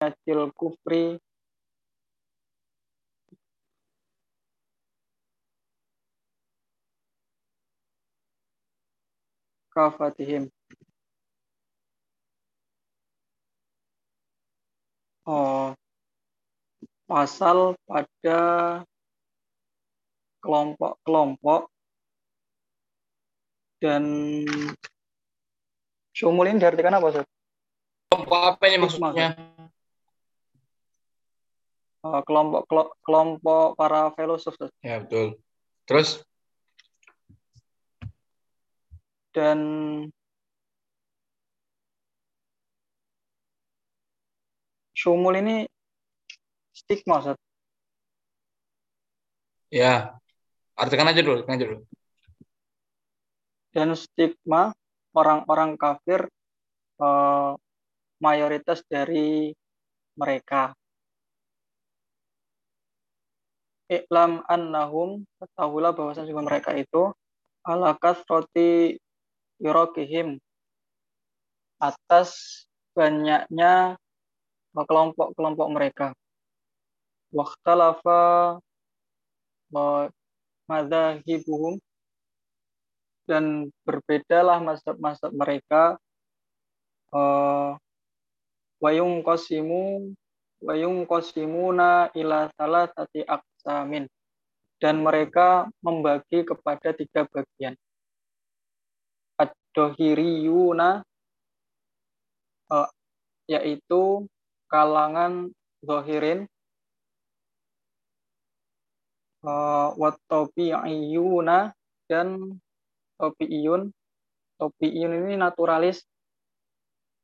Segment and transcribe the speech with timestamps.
[0.00, 1.16] ayatil kufri
[9.72, 10.48] kafatihim.
[15.26, 15.74] Oh,
[17.10, 18.40] pasal pada
[20.38, 21.66] kelompok-kelompok
[23.82, 24.04] dan
[26.14, 27.26] sumul ini diartikan apa, Ustaz?
[28.06, 29.34] Kelompok apa ini maksudnya?
[32.06, 32.62] Uh, kelompok
[33.02, 34.54] kelompok para filosof.
[34.78, 35.42] Ya, betul.
[35.90, 36.22] Terus
[39.34, 39.58] dan
[44.94, 45.66] sumul ini
[46.70, 47.34] stigma, Ustaz.
[49.74, 50.14] Ya,
[50.78, 51.82] artikan aja dulu, artikan aja dulu.
[53.74, 54.70] Dan stigma
[55.10, 56.30] orang-orang kafir
[57.02, 57.52] eh,
[58.22, 59.50] mayoritas dari
[60.14, 60.72] mereka.
[63.86, 67.14] Iklam annahum, ketahuilah bahwasanya juga mereka itu
[67.62, 68.98] ala kasroti
[69.62, 70.42] yurokihim
[71.78, 72.62] atas
[72.98, 73.94] banyaknya
[74.74, 76.06] kelompok-kelompok mereka.
[77.30, 78.58] Waktalafa
[80.66, 81.78] madhahibuhum
[83.26, 85.98] dan berbedalah mazhab-mazhab mereka
[87.10, 87.74] uh,
[88.78, 90.14] wayung kosimu
[90.62, 93.26] wayung kosimuna ila salah tati
[93.66, 94.06] aksamin
[94.78, 97.74] dan mereka membagi kepada tiga bagian.
[99.42, 101.02] Ad-dohiriyuna
[102.70, 102.88] uh,
[103.50, 104.30] yaitu
[104.70, 105.50] kalangan
[105.82, 106.46] zohirin
[109.42, 111.74] uh, watobi'iyuna
[112.06, 112.54] dan
[113.18, 113.90] topi'iyun
[114.62, 116.06] topi'iyun ini naturalis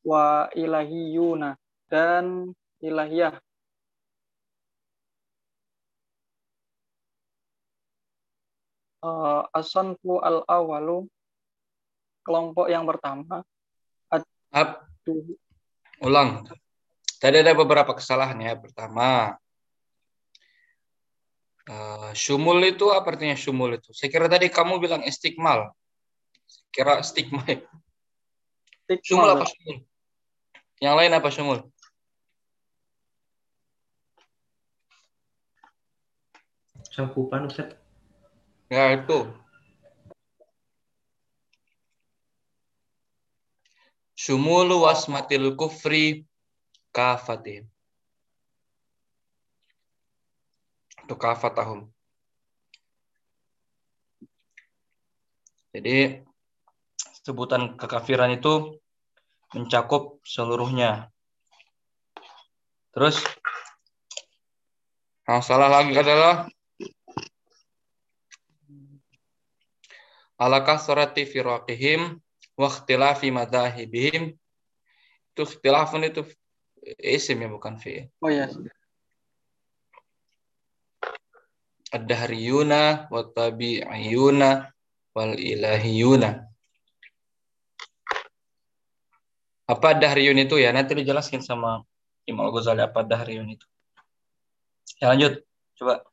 [0.03, 1.55] wa ilahiyuna
[1.87, 2.51] dan
[2.83, 3.39] ilahiyah
[9.03, 11.06] uh, asanfu al awalu
[12.22, 13.43] kelompok yang pertama
[14.53, 14.84] Ab,
[16.04, 16.44] ulang
[17.16, 19.32] tadi ada beberapa kesalahan ya pertama
[21.72, 25.72] uh, syumul itu apa artinya syumul itu saya kira tadi kamu bilang istikmal
[26.72, 27.60] kira stigma ya.
[29.04, 29.77] Sumul apa sumul?
[30.81, 31.59] Yang lain apa sumul?
[36.93, 37.81] Cakupan Ustaz.
[38.72, 39.28] Ya itu.
[44.16, 46.25] Sumulu wasmatil kufri
[46.88, 47.69] kafatim.
[51.05, 51.93] Itu kafatahum.
[55.77, 56.25] Jadi
[57.28, 58.81] sebutan kekafiran itu
[59.53, 61.12] mencakup seluruhnya.
[62.97, 63.21] Terus
[65.28, 66.49] yang salah lagi adalah
[70.42, 72.19] ala kasrati firaqihim
[72.58, 74.34] wa ikhtilafi madahibihim.
[75.32, 76.26] Itu ikhtilafun itu
[76.98, 78.10] isim ya bukan fi.
[78.19, 78.50] Oh iya.
[81.92, 84.50] Ad-dahriyuna wa tabi'iyuna
[85.14, 86.50] wal ilahiyuna.
[89.70, 90.74] Apa dahriyun itu ya?
[90.74, 91.86] Nanti dijelaskan sama
[92.26, 93.66] Imam Al-Ghazali apa dahriyun itu.
[94.98, 95.44] Ya lanjut,
[95.78, 96.12] coba.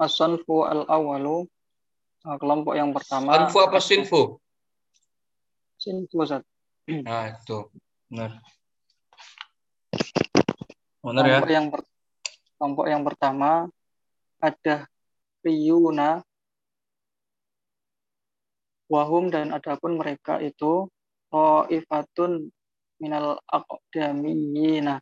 [0.00, 1.44] As-sanfu al-awalu
[2.24, 3.36] kelompok yang pertama.
[3.36, 4.40] Sanfu apa sinfu?
[5.76, 6.44] Sinfu, Ustaz.
[6.88, 7.68] Nah, itu.
[8.08, 8.40] Benar.
[11.00, 11.38] Benar ya?
[11.40, 11.80] Kelompok yang per,
[12.56, 13.50] kelompok yang pertama
[14.40, 14.76] ada
[15.44, 16.20] riyuna
[18.88, 20.88] wahum dan adapun mereka itu
[21.70, 22.50] ifatun
[23.00, 25.00] minal aqdamiyina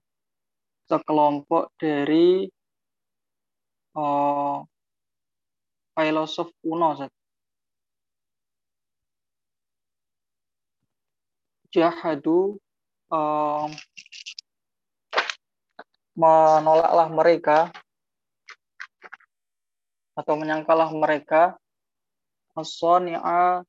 [0.87, 2.47] sekelompok dari
[3.99, 4.63] oh,
[5.99, 7.11] filosof kuno Zat.
[11.75, 12.55] jahadu
[13.11, 13.67] oh,
[16.15, 17.59] menolaklah mereka
[20.15, 21.59] atau menyangkalah mereka
[22.55, 23.63] as-sani'a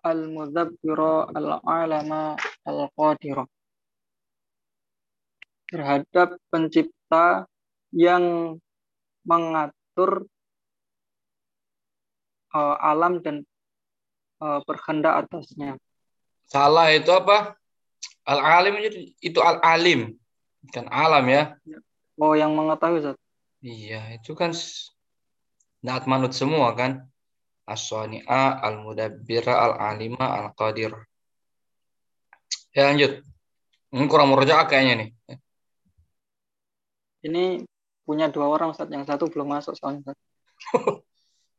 [0.00, 2.36] al-mudabbira al-alama
[2.66, 3.44] al-qadira
[5.70, 7.46] terhadap pencipta
[7.94, 8.56] yang
[9.22, 10.26] mengatur
[12.54, 13.46] uh, alam dan
[14.42, 15.78] uh, berkehendak atasnya.
[16.50, 17.54] Salah itu apa?
[18.26, 18.78] Al-alim
[19.22, 20.14] itu al-alim,
[20.66, 21.42] bukan alam ya.
[22.20, 23.16] Oh, yang mengetahui Ustaz.
[23.64, 24.52] Iya, itu kan
[25.80, 27.08] naat manut semua kan
[27.64, 30.92] as-sani'a, al-mudabbira, al-alima, al-qadir.
[32.74, 33.22] Ya lanjut.
[33.90, 35.10] Hmm, kurang murojaah kayaknya nih.
[37.26, 37.44] Ini
[38.06, 40.14] punya dua orang Ustaz, yang satu belum masuk soalnya.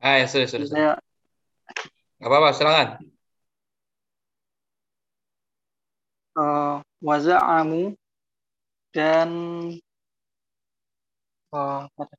[0.01, 0.65] Ah, ya, sudah, sudah.
[0.68, 0.77] sudah.
[0.77, 0.92] Saya
[2.21, 2.89] Gak apa-apa, silakan.
[6.38, 7.95] uh, waza'amu
[8.95, 9.30] dan
[11.56, 12.15] uh, tadi?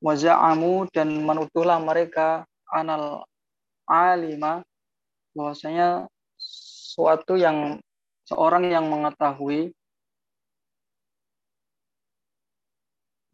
[0.00, 3.28] waza'amu dan menuduhlah mereka anal
[3.84, 4.64] alima
[5.36, 6.08] bahwasanya
[6.40, 7.76] suatu yang
[8.24, 9.76] seorang yang mengetahui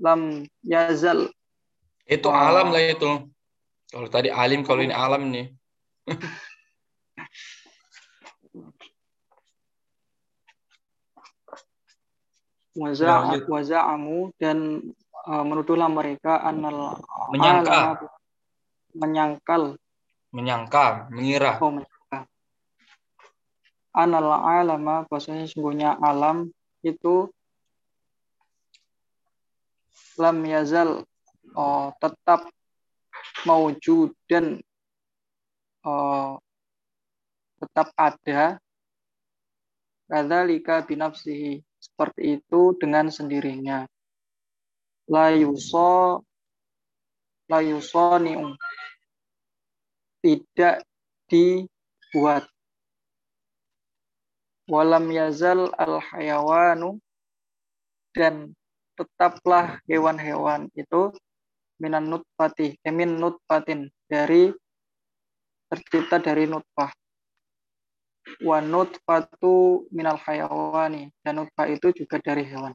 [0.01, 1.29] lam yazal
[2.07, 2.37] Itu Oh.
[2.37, 3.27] alam lah itu.
[3.91, 5.51] Kalau tadi alim, kalau ini alam nih.
[12.77, 14.85] waza- waza'amu dan
[15.27, 17.01] uh, menuduhlah mereka anal
[17.33, 18.05] Menyangka.
[18.97, 19.63] menyangkal
[20.33, 21.57] Menyangka, mengira.
[21.65, 22.19] oh menyangka
[23.97, 26.53] anal alama bahwasanya sungguhnya alam
[26.85, 27.33] itu
[30.17, 31.05] lam yazal
[31.57, 32.49] oh, tetap
[33.45, 34.61] maujud dan
[35.85, 36.41] oh,
[37.61, 38.61] tetap ada.
[40.07, 43.83] Kadzalika binafsihi seperti itu dengan sendirinya.
[45.11, 46.23] La yuso
[47.51, 47.59] la
[50.23, 50.77] tidak
[51.31, 52.47] dibuat.
[54.67, 56.99] Walam yazal al hayawanu
[58.15, 58.51] dan
[58.97, 61.13] tetaplah hewan-hewan itu
[61.77, 64.49] minan nutfati emin nutfatin dari
[65.69, 66.91] tercipta dari nutfah.
[68.43, 72.75] Wa nutfatu minal hayawani dan nutfah itu juga dari hewan.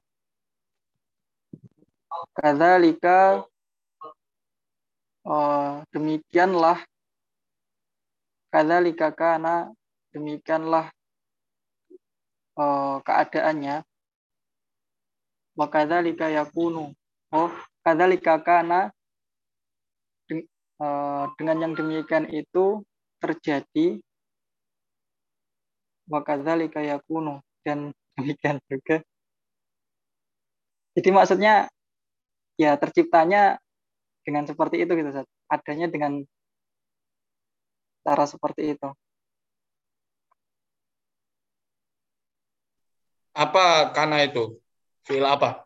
[2.32, 3.44] Kadzalika
[5.28, 6.80] oh, demikianlah
[8.52, 9.72] kadzalika kana
[10.12, 10.92] demikianlah
[12.60, 13.84] oh, keadaannya
[15.58, 16.96] wa kadzalika yakunu
[17.36, 17.52] oh
[17.84, 18.92] kadzalika kana
[20.32, 22.82] eh, dengan yang demikian itu
[23.22, 24.00] terjadi
[26.08, 29.04] wa kadzalika yakunu dan demikian juga
[30.98, 31.54] jadi maksudnya
[32.60, 33.58] ya terciptanya
[34.28, 35.28] dengan seperti itu gitu Ustaz.
[35.50, 36.22] adanya dengan
[38.06, 38.90] cara seperti itu
[43.32, 44.60] Apa karena itu?
[45.06, 45.66] Fiil apa?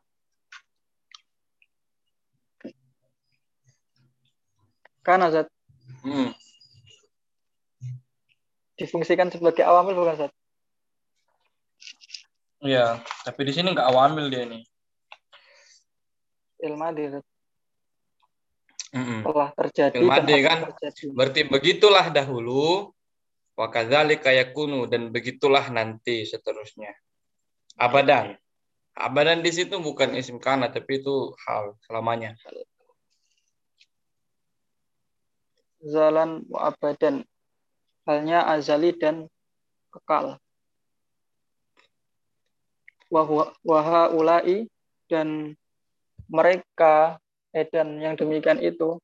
[5.06, 5.46] karena Ustaz
[6.02, 6.34] Hmm.
[8.74, 10.34] difungsikan sebagai awamil bukan Ustaz
[12.66, 14.66] Iya, tapi di sini nggak awamil dia nih.
[16.66, 17.26] ilmu Ustaz.
[18.96, 19.22] Mm-mm.
[19.28, 20.60] telah terjadi Fil dan madi, akan kan?
[20.72, 21.04] terjadi.
[21.14, 22.90] Berarti begitulah dahulu,
[23.60, 26.96] wa kadzalika yakunu dan begitulah nanti seterusnya.
[27.76, 28.40] Abadan.
[28.96, 32.32] Abadan di situ bukan isim kana tapi itu hal selamanya.
[35.86, 37.22] zalan wa abadan
[38.10, 39.30] halnya azali dan
[39.94, 40.42] kekal.
[43.64, 44.68] Wahaulai
[45.08, 45.54] dan
[46.26, 47.22] mereka
[47.54, 48.98] eh, dan yang demikian itu.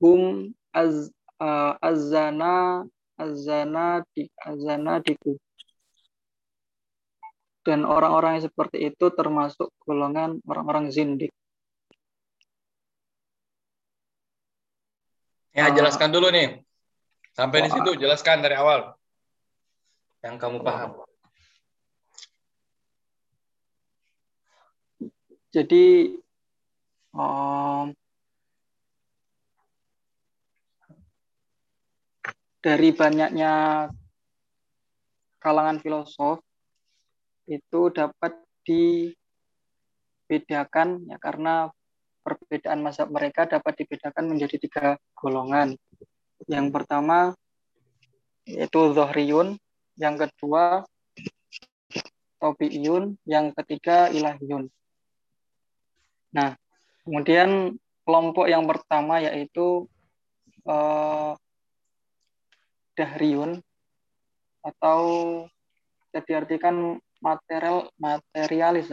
[0.00, 2.84] Hum az uh, azana
[3.16, 5.36] azana di azana diku
[7.66, 11.32] dan orang-orang yang seperti itu termasuk golongan orang-orang zindik
[15.56, 15.72] Ya, Ah.
[15.72, 16.60] jelaskan dulu nih.
[17.32, 18.92] Sampai di situ jelaskan dari awal.
[20.20, 21.00] Yang kamu paham.
[25.48, 26.12] Jadi
[27.16, 27.86] em,
[32.66, 33.86] dari banyaknya
[35.38, 36.42] kalangan filosof
[37.46, 39.06] itu dapat dibedakan
[41.06, 41.70] ya karena
[42.26, 45.78] perbedaan mazhab mereka dapat dibedakan menjadi tiga golongan.
[46.50, 47.38] Yang pertama
[48.50, 49.54] yaitu Zohriyun,
[49.94, 50.82] yang kedua
[52.42, 54.66] Tobi'iyun, yang ketiga Ilahiyun.
[56.34, 56.58] Nah,
[57.06, 59.86] kemudian kelompok yang pertama yaitu
[60.66, 61.32] eh,
[62.96, 63.60] Dahriyun
[64.64, 65.00] atau
[66.08, 68.90] bisa diartikan material materialis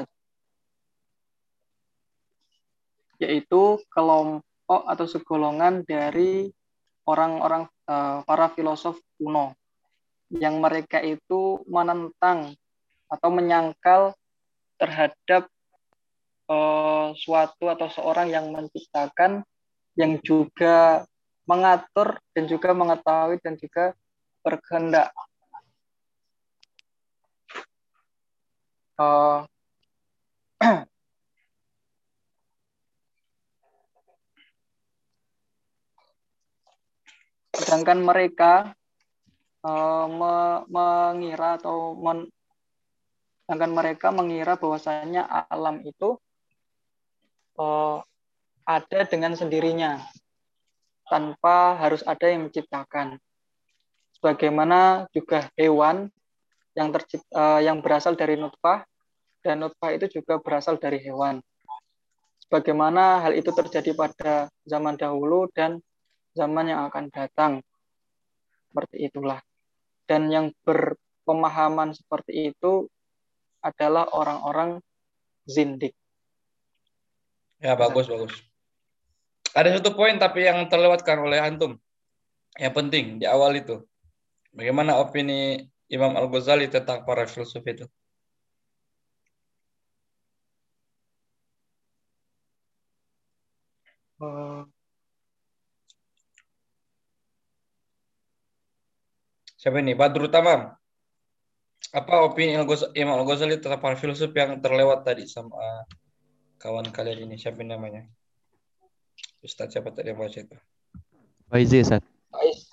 [3.24, 6.51] yaitu kelompok atau segolongan dari
[7.07, 9.55] orang-orang eh, para filosof kuno
[10.33, 12.51] yang mereka itu menentang
[13.07, 14.12] atau menyangkal
[14.75, 15.48] terhadap
[16.51, 19.48] eh, suatu atau seorang yang menciptakan
[19.95, 21.05] yang juga
[21.44, 23.94] mengatur dan juga mengetahui dan juga
[24.44, 25.12] berkehendak.
[28.94, 29.44] Uh,
[37.58, 38.78] sedangkan mereka
[39.66, 42.30] uh, me mengira atau men
[43.44, 46.16] sedangkan mereka mengira bahwasanya alam itu
[47.58, 48.00] uh,
[48.64, 50.00] ada dengan sendirinya
[51.13, 53.22] tanpa harus ada yang menciptakan.
[54.17, 56.10] Sebagaimana juga hewan
[56.74, 58.82] yang tercipta, uh, yang berasal dari nutfah
[59.46, 61.38] dan nutfah itu juga berasal dari hewan.
[62.41, 65.77] Sebagaimana hal itu terjadi pada zaman dahulu dan
[66.34, 67.62] zaman yang akan datang.
[68.74, 69.38] Seperti itulah.
[70.10, 72.89] Dan yang berpemahaman seperti itu
[73.62, 74.82] adalah orang-orang
[75.46, 75.93] zindik.
[77.62, 78.52] Ya, bagus, bagus.
[79.53, 81.77] Ada satu poin tapi yang terlewatkan oleh Antum.
[82.57, 83.75] Yang penting di awal itu.
[84.53, 85.33] Bagaimana opini
[85.89, 87.86] Imam Al-Ghazali tentang para filsuf itu?
[94.22, 94.65] Uh,
[99.62, 99.93] Siapa ini?
[99.95, 100.75] Badrul Tamam.
[102.00, 102.51] Apa opini
[103.01, 105.86] Imam Al-Ghazali tentang para filsuf yang terlewat tadi sama
[106.62, 107.36] kawan kalian ini?
[107.41, 108.01] Siapa namanya?
[109.44, 110.56] Ustaz siapa tadi yang baca itu?
[111.52, 112.02] Faizi, Ustaz.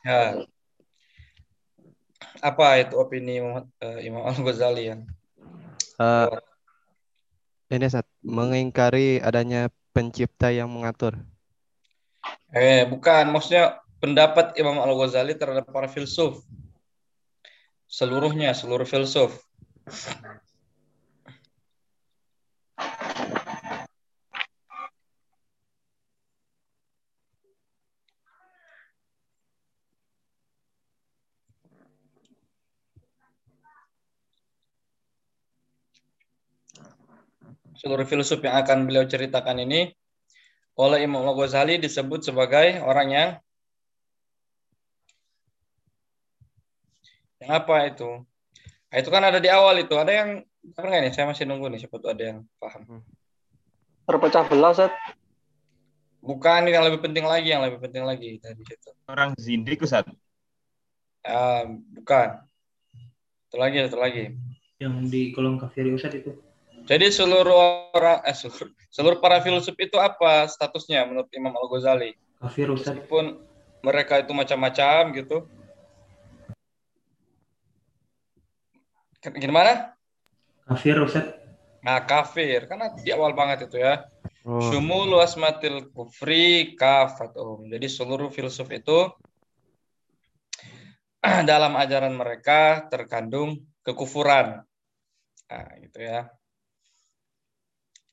[0.07, 0.47] Ya.
[2.41, 5.05] Apa itu opini Imam, uh, Imam Al-Ghazali yang
[6.01, 6.31] uh,
[7.69, 11.19] ini Ustaz, mengingkari adanya pencipta yang mengatur.
[12.55, 16.41] Eh, bukan, maksudnya pendapat Imam Al-Ghazali terhadap para filsuf
[17.91, 19.35] seluruhnya, seluruh filsuf.
[37.81, 39.89] Seluruh filsuf yang akan beliau ceritakan ini
[40.77, 43.31] oleh Imam Al-Ghazali disebut sebagai orang yang
[47.41, 48.11] Yang apa itu?
[48.93, 49.97] Nah, itu kan ada di awal itu.
[49.97, 50.31] Ada yang
[50.77, 51.13] apa nggak nih?
[51.17, 51.81] Saya masih nunggu nih.
[51.81, 52.83] Siapa tuh ada yang paham.
[52.85, 53.03] Hmm.
[54.05, 54.93] Terpecah belah, Set.
[56.21, 58.93] Bukan yang lebih penting lagi, yang lebih penting lagi tadi situ.
[59.09, 60.05] Orang zindik, Ustaz.
[61.25, 62.45] Uh, bukan.
[63.49, 64.37] Satu lagi, satu lagi.
[64.77, 66.37] Yang di kolom kafir Ustaz itu.
[66.91, 72.19] Jadi seluruh orang, eh, seluruh, seluruh para filsuf itu apa statusnya menurut Imam Al Ghazali?
[72.43, 72.67] Kafir.
[72.75, 73.47] Meskipun
[73.87, 75.47] mereka itu macam-macam gitu,
[79.21, 79.93] Gimana?
[80.65, 81.37] Kafir, Ustaz.
[81.85, 82.65] Nah, kafir.
[82.65, 84.09] Karena di awal banget itu ya.
[84.49, 84.65] Oh.
[84.65, 87.69] Sumul wasmatil kufri kafatum.
[87.69, 89.13] Jadi seluruh filsuf itu
[91.51, 94.65] dalam ajaran mereka terkandung kekufuran.
[95.53, 96.33] Nah, gitu ya.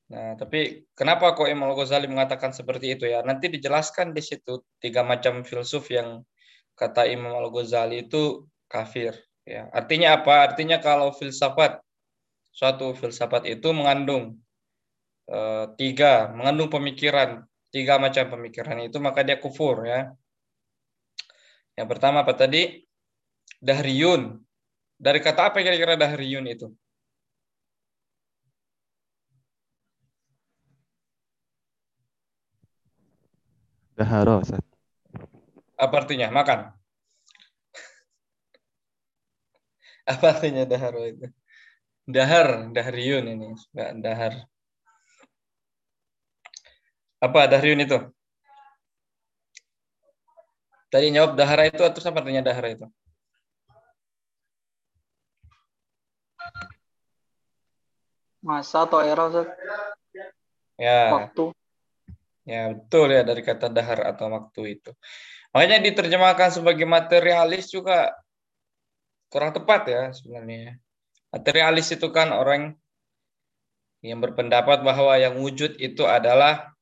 [0.08, 3.20] Nah, tapi kenapa kok Imam Al-Ghazali mengatakan seperti itu ya?
[3.20, 6.24] Nanti dijelaskan di situ tiga macam filsuf yang
[6.72, 9.12] kata Imam Al-Ghazali itu kafir.
[9.44, 10.48] Ya, artinya apa?
[10.48, 11.84] Artinya kalau filsafat
[12.52, 14.40] suatu filsafat itu mengandung
[15.28, 15.38] e,
[15.76, 20.12] tiga, mengandung pemikiran, tiga macam pemikiran itu maka dia kufur ya.
[21.76, 22.80] Yang pertama apa tadi?
[23.60, 24.40] Dahriyun.
[24.98, 26.72] Dari kata apa kira-kira dahriyun itu?
[33.98, 34.38] Daharo,
[35.74, 36.30] Apa artinya?
[36.30, 36.70] Makan.
[40.14, 41.26] Apa artinya dahar itu?
[42.06, 43.58] Dahar, dahriyun ini.
[43.74, 44.32] Enggak dahar.
[47.18, 47.98] Apa dahriyun itu?
[50.94, 52.86] Tadi jawab dahara itu atau apa artinya dahara itu?
[58.46, 59.50] Masa atau era, Ustaz?
[60.78, 61.18] Ya.
[61.18, 61.50] Waktu.
[62.48, 64.90] Ya, betul ya dari kata dahar atau waktu itu.
[65.52, 68.16] Makanya diterjemahkan sebagai materialis juga
[69.28, 70.80] kurang tepat ya sebenarnya.
[71.28, 72.72] Materialis itu kan orang
[74.00, 76.72] yang berpendapat bahwa yang wujud itu adalah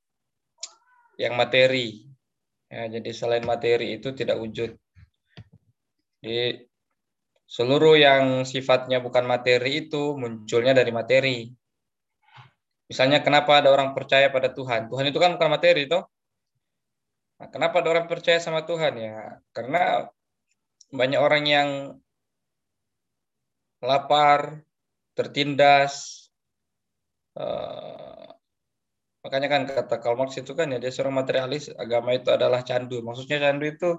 [1.18, 2.06] yang materi.
[2.70, 4.78] Ya, jadi selain materi itu tidak wujud.
[6.22, 6.66] Jadi
[7.46, 11.38] seluruh yang sifatnya bukan materi itu munculnya dari materi.
[12.86, 14.86] Misalnya kenapa ada orang percaya pada Tuhan?
[14.86, 16.06] Tuhan itu kan bukan materi toh.
[17.36, 19.42] Nah, kenapa ada orang percaya sama Tuhan ya?
[19.50, 20.06] Karena
[20.94, 21.68] banyak orang yang
[23.82, 24.62] lapar,
[25.12, 26.26] tertindas,
[27.36, 28.26] uh,
[29.26, 33.02] Makanya kan kata Karl Marx itu kan ya dia seorang materialis, agama itu adalah candu.
[33.02, 33.90] Maksudnya candu itu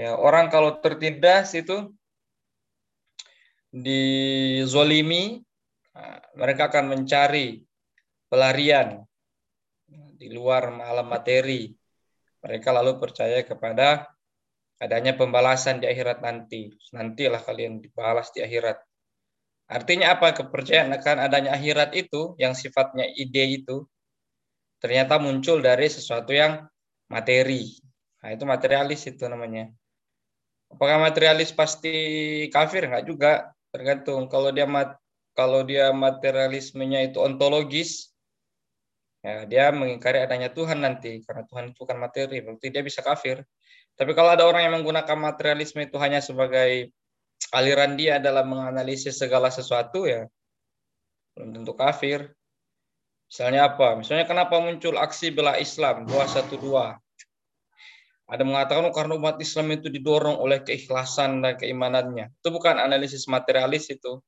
[0.00, 1.92] ya orang kalau tertindas itu
[3.68, 5.44] dizolimi,
[5.92, 7.63] nah, mereka akan mencari
[8.34, 9.06] pelarian
[10.18, 11.70] di luar alam materi.
[12.42, 14.10] Mereka lalu percaya kepada
[14.82, 16.74] adanya pembalasan di akhirat nanti.
[16.90, 18.82] Nantilah kalian dibalas di akhirat.
[19.70, 23.86] Artinya apa kepercayaan akan adanya akhirat itu yang sifatnya ide itu
[24.82, 26.66] ternyata muncul dari sesuatu yang
[27.08, 27.70] materi.
[28.20, 29.70] Nah, itu materialis itu namanya.
[30.68, 31.94] Apakah materialis pasti
[32.50, 32.90] kafir?
[32.90, 33.32] Enggak juga,
[33.72, 34.28] tergantung.
[34.28, 34.68] Kalau dia
[35.32, 38.13] kalau dia materialismenya itu ontologis,
[39.24, 43.40] ya dia mengingkari adanya Tuhan nanti karena Tuhan itu bukan materi, berarti dia bisa kafir.
[43.96, 46.92] Tapi kalau ada orang yang menggunakan materialisme itu hanya sebagai
[47.56, 50.28] aliran dia dalam menganalisis segala sesuatu ya
[51.34, 52.30] belum tentu kafir.
[53.26, 53.98] Misalnya apa?
[53.98, 56.60] Misalnya kenapa muncul aksi bela Islam 212?
[58.24, 62.30] Ada mengatakan oh, karena umat Islam itu didorong oleh keikhlasan dan keimanannya.
[62.40, 64.22] Itu bukan analisis materialis itu.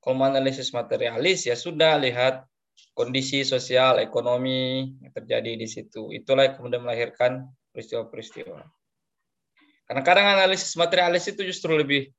[0.00, 2.42] Kalau analisis materialis ya sudah lihat
[2.98, 6.10] kondisi sosial, ekonomi yang terjadi di situ.
[6.10, 8.58] Itulah yang kemudian melahirkan peristiwa-peristiwa.
[9.88, 12.12] Karena kadang analisis materialis itu justru lebih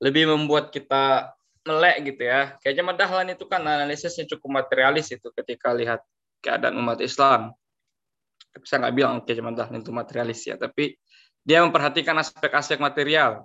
[0.00, 1.34] lebih membuat kita
[1.66, 2.56] melek gitu ya.
[2.64, 6.00] Kayak zaman Dahlan itu kan analisisnya cukup materialis itu ketika lihat
[6.40, 7.52] keadaan umat Islam.
[8.50, 10.96] Tapi saya nggak bilang kayak zaman Dahlan itu materialis ya, tapi
[11.44, 13.44] dia memperhatikan aspek-aspek material.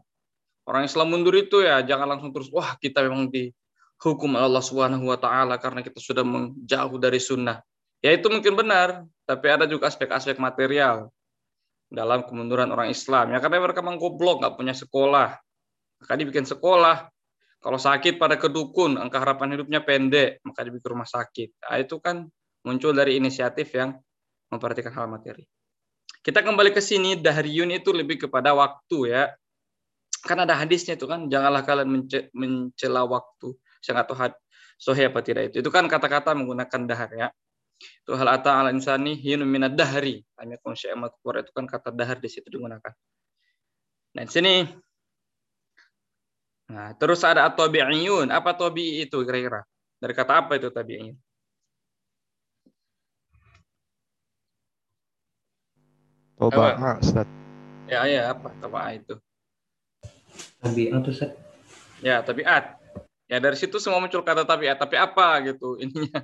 [0.65, 3.29] Orang Islam mundur itu ya jangan langsung terus wah kita memang
[3.95, 7.63] dihukum Allah Subhanahu wa taala karena kita sudah menjauh dari sunnah.
[8.03, 11.09] Ya itu mungkin benar, tapi ada juga aspek-aspek material
[11.89, 13.33] dalam kemunduran orang Islam.
[13.33, 15.39] Ya karena mereka memang goblok, nggak punya sekolah,
[16.03, 17.09] maka dibikin sekolah.
[17.65, 21.65] Kalau sakit pada kedukun, angka harapan hidupnya pendek, maka dibikin rumah sakit.
[21.65, 22.29] Nah, itu kan
[22.61, 23.97] muncul dari inisiatif yang
[24.53, 25.49] memperhatikan hal materi.
[26.21, 29.33] Kita kembali ke sini, dahriyun itu lebih kepada waktu ya.
[30.21, 32.05] Kan ada hadisnya itu kan, janganlah kalian
[32.38, 33.58] mencela waktu.
[33.86, 34.17] Saya nggak tahu
[34.82, 35.62] sohe apa tidak itu.
[35.62, 37.28] Itu kan kata-kata menggunakan dahar ya.
[38.02, 40.26] Itu hal ata ala insani hinum minad dahri.
[40.41, 42.93] Hanya itu kan kata dahar di situ digunakan.
[44.17, 44.54] Nah, di sini
[46.65, 48.34] Nah, terus ada at-tabi'iyun.
[48.34, 49.62] Apa tabi itu kira-kira?
[50.02, 51.13] Dari kata apa itu tabi'iyun?
[56.41, 57.30] Toba'a, Ustaz.
[57.86, 59.13] Ya, ya, apa toba'a itu?
[60.58, 61.38] Tabiat Ustaz.
[62.02, 62.85] Ya, tabiat.
[63.25, 64.77] Ya, dari situ semua muncul kata tabiat.
[64.77, 66.21] Tapi apa gitu ininya?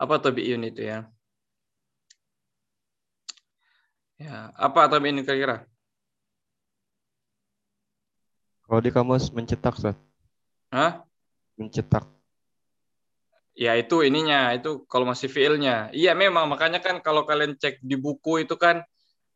[0.00, 1.06] Apa tabi'iyun itu ya?
[4.18, 5.66] Ya, apa atau ini kira-kira?
[8.64, 9.96] Kalau di kamus mencetak, Ustaz.
[10.72, 11.04] Hah?
[11.60, 12.08] Mencetak.
[13.54, 15.92] Ya itu ininya, itu kalau masih fiilnya.
[15.94, 18.82] Iya memang, makanya kan kalau kalian cek di buku itu kan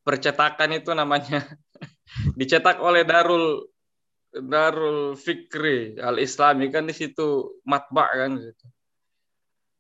[0.03, 1.45] percetakan itu namanya
[2.39, 3.67] dicetak oleh Darul
[4.29, 8.67] Darul Fikri Al Islami kan di situ matba kan gitu.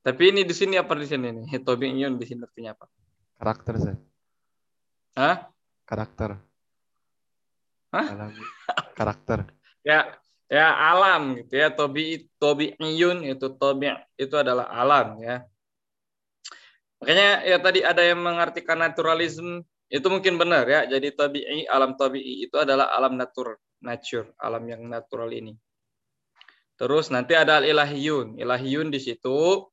[0.02, 1.60] Tapi ini di sini apa di sini nih?
[1.60, 2.86] Tobi'iyun di sini artinya apa?
[3.36, 3.98] Karakter, Ustaz.
[5.18, 5.36] Hah?
[5.84, 6.30] Karakter.
[7.92, 8.06] Hah?
[8.08, 8.32] Alam.
[8.96, 9.38] Karakter.
[9.84, 10.16] Ya,
[10.48, 11.68] ya alam gitu ya.
[11.72, 15.44] Tobi tobi iyun itu tobi itu adalah alam ya.
[16.98, 20.84] Makanya ya tadi ada yang mengartikan naturalisme itu mungkin benar ya.
[20.86, 25.56] Jadi tabi'i alam tabi'i itu adalah alam natur nature, alam yang natural ini.
[26.78, 28.38] Terus nanti ada al-ilahiyun.
[28.38, 29.64] Ilahiyun di situ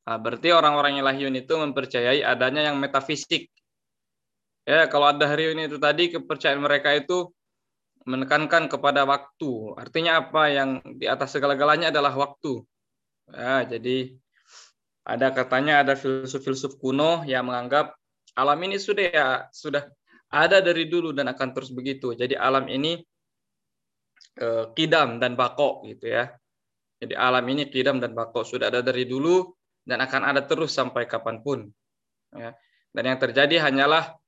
[0.00, 3.46] Nah, berarti orang-orang ilahiyun itu mempercayai adanya yang metafisik,
[4.68, 7.32] Ya, kalau ada hari ini itu tadi kepercayaan mereka itu
[8.04, 9.74] menekankan kepada waktu.
[9.74, 10.52] Artinya apa?
[10.52, 12.62] Yang di atas segala-galanya adalah waktu.
[13.34, 14.14] Ya, jadi
[15.02, 17.96] ada katanya ada filsuf-filsuf kuno yang menganggap
[18.40, 19.84] alam ini sudah ya sudah
[20.32, 22.16] ada dari dulu dan akan terus begitu.
[22.16, 22.96] Jadi alam ini
[24.40, 26.32] eh, kidam dan bako gitu ya.
[27.00, 29.52] Jadi alam ini kidam dan bako sudah ada dari dulu
[29.84, 31.68] dan akan ada terus sampai kapan pun.
[32.32, 32.56] Ya.
[32.90, 34.20] Dan yang terjadi hanyalah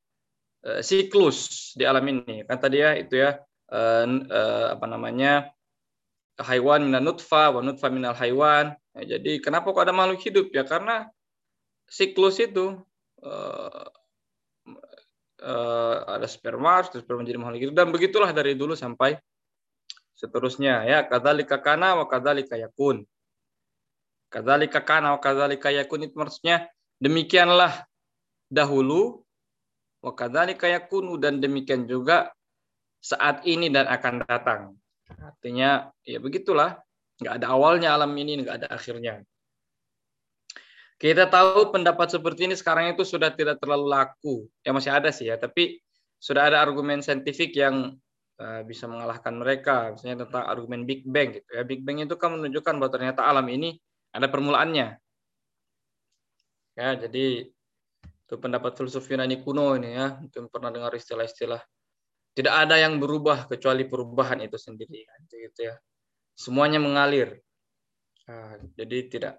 [0.62, 2.46] Eh, siklus di alam ini.
[2.46, 3.34] Kan tadi ya itu ya
[3.74, 5.50] uh, uh, apa namanya
[6.38, 8.70] haiwan minal nutfa wa nutfa minal haiwan.
[8.94, 11.10] Ya, jadi kenapa kok ada makhluk hidup ya karena
[11.90, 12.78] siklus itu
[13.26, 13.86] uh,
[15.42, 19.18] uh, ada sperma terus sperma menjadi makhluk hidup dan begitulah dari dulu sampai
[20.14, 23.02] seterusnya ya kadzalika kana wa kadzalika yakun.
[24.30, 26.70] Kadzalika kana wa kadzalika yakun itu maksudnya
[27.02, 27.84] demikianlah
[28.48, 29.22] dahulu
[30.02, 32.34] Wakadhalika yakunu dan demikian juga
[32.98, 34.74] saat ini dan akan datang.
[35.06, 36.74] Artinya ya begitulah,
[37.22, 39.22] nggak ada awalnya alam ini, nggak ada akhirnya.
[41.02, 44.46] Kita tahu pendapat seperti ini sekarang itu sudah tidak terlalu laku.
[44.62, 45.82] Ya masih ada sih ya, tapi
[46.22, 47.98] sudah ada argumen saintifik yang
[48.38, 49.90] uh, bisa mengalahkan mereka.
[49.90, 51.66] Misalnya tentang argumen Big Bang gitu ya.
[51.66, 53.82] Big Bang itu kan menunjukkan bahwa ternyata alam ini
[54.14, 54.88] ada permulaannya.
[56.78, 57.50] Ya, jadi
[58.06, 60.22] itu pendapat filsuf Yunani kuno ini ya.
[60.22, 61.58] Mungkin pernah dengar istilah-istilah
[62.38, 65.02] tidak ada yang berubah kecuali perubahan itu sendiri
[65.34, 65.74] gitu ya.
[66.38, 67.42] Semuanya mengalir.
[68.30, 69.34] Nah, jadi tidak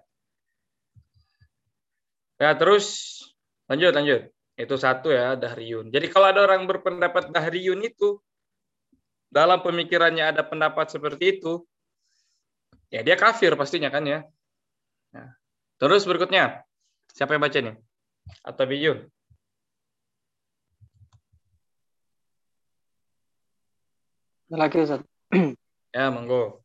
[2.38, 2.86] Ya, terus
[3.70, 4.22] lanjut lanjut.
[4.54, 5.90] Itu satu ya, Dahriyun.
[5.90, 8.22] Jadi kalau ada orang berpendapat Dahriyun itu
[9.26, 11.66] dalam pemikirannya ada pendapat seperti itu,
[12.86, 14.22] ya dia kafir pastinya kan ya.
[15.10, 15.34] Nah,
[15.82, 16.62] terus berikutnya,
[17.10, 17.74] siapa yang baca nih?
[18.46, 19.10] Atau Biyun?
[24.54, 25.02] Lagi Ustaz.
[25.96, 26.62] ya, monggo.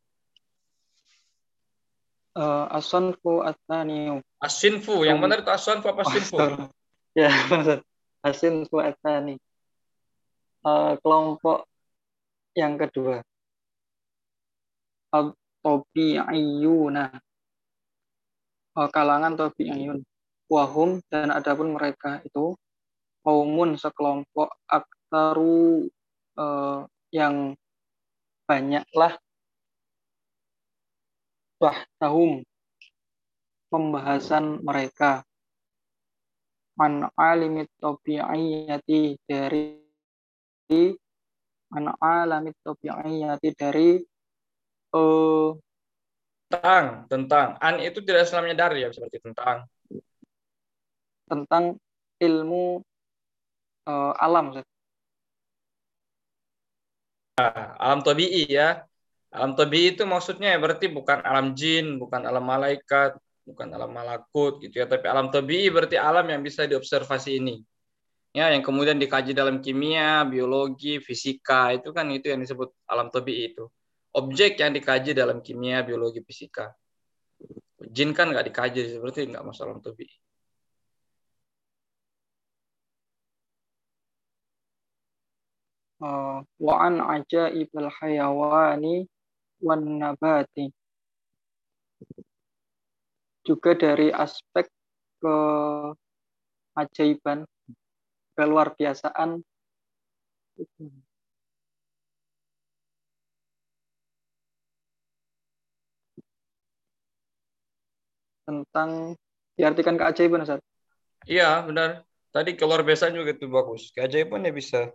[2.38, 4.22] Uh, Asanfu Ataniu.
[4.40, 6.36] Asinfu, yang mana itu asanfu apa asinfu?
[7.12, 7.28] ya,
[8.24, 9.36] Asinfu Atani.
[10.64, 11.68] Uh, kelompok
[12.56, 13.20] yang kedua.
[15.60, 17.20] Tobi'iyuna.
[18.72, 20.00] Uh, kalangan Tobi'iyun.
[20.48, 22.56] Wahum dan adapun mereka itu
[23.20, 25.86] kaumun sekelompok aktaru
[26.40, 27.54] uh, yang
[28.48, 29.20] banyaklah
[32.00, 32.40] tahum
[33.70, 35.22] pembahasan mereka.
[36.74, 39.78] Man alimit tabi'iyati dari
[41.70, 44.02] man alamit tabi'iyati dari
[44.92, 45.54] uh,
[46.50, 47.48] tentang tentang.
[47.62, 49.64] An itu tidak selamanya dari ya seperti tentang.
[51.30, 51.78] tentang
[52.18, 52.82] ilmu
[53.86, 54.50] uh, alam
[57.38, 58.82] nah, alam tabi'i ya.
[59.30, 63.14] Alam tabi itu maksudnya berarti bukan alam jin, bukan alam malaikat,
[63.50, 67.56] bukan alam malakut gitu ya, tapi alam tabi berarti alam yang bisa diobservasi ini.
[68.30, 73.50] Ya, yang kemudian dikaji dalam kimia, biologi, fisika, itu kan itu yang disebut alam tabi
[73.50, 73.66] itu.
[74.14, 76.70] Objek yang dikaji dalam kimia, biologi, fisika.
[77.90, 80.06] Jin kan nggak dikaji, seperti nggak masuk alam tabi.
[86.00, 86.96] Uh, wa an
[88.00, 89.04] hayawani
[89.60, 90.72] wan nabati.
[93.40, 94.68] Juga dari aspek
[96.76, 97.44] keajaiban,
[98.36, 99.40] keluar biasaan
[108.44, 109.16] tentang
[109.56, 110.60] diartikan keajaiban Ustaz.
[111.28, 112.04] Iya, benar.
[112.30, 113.90] Tadi keluar biasaan juga itu bagus.
[113.92, 114.92] Keajaiban ya bisa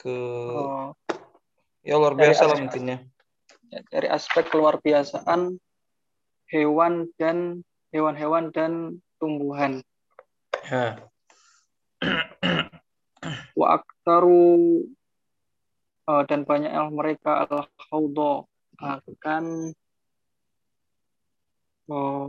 [0.00, 0.16] ke
[0.56, 0.96] oh.
[1.84, 3.04] ya luar biasa lah mungkinnya
[3.68, 5.60] ya, dari aspek keluar biasaan
[6.50, 7.62] hewan dan
[7.94, 9.82] hewan-hewan dan tumbuhan.
[10.66, 10.98] Ya.
[13.58, 14.84] Wa aktaru
[16.10, 19.74] uh, dan banyak yang mereka al khawdo akan
[21.90, 22.26] uh,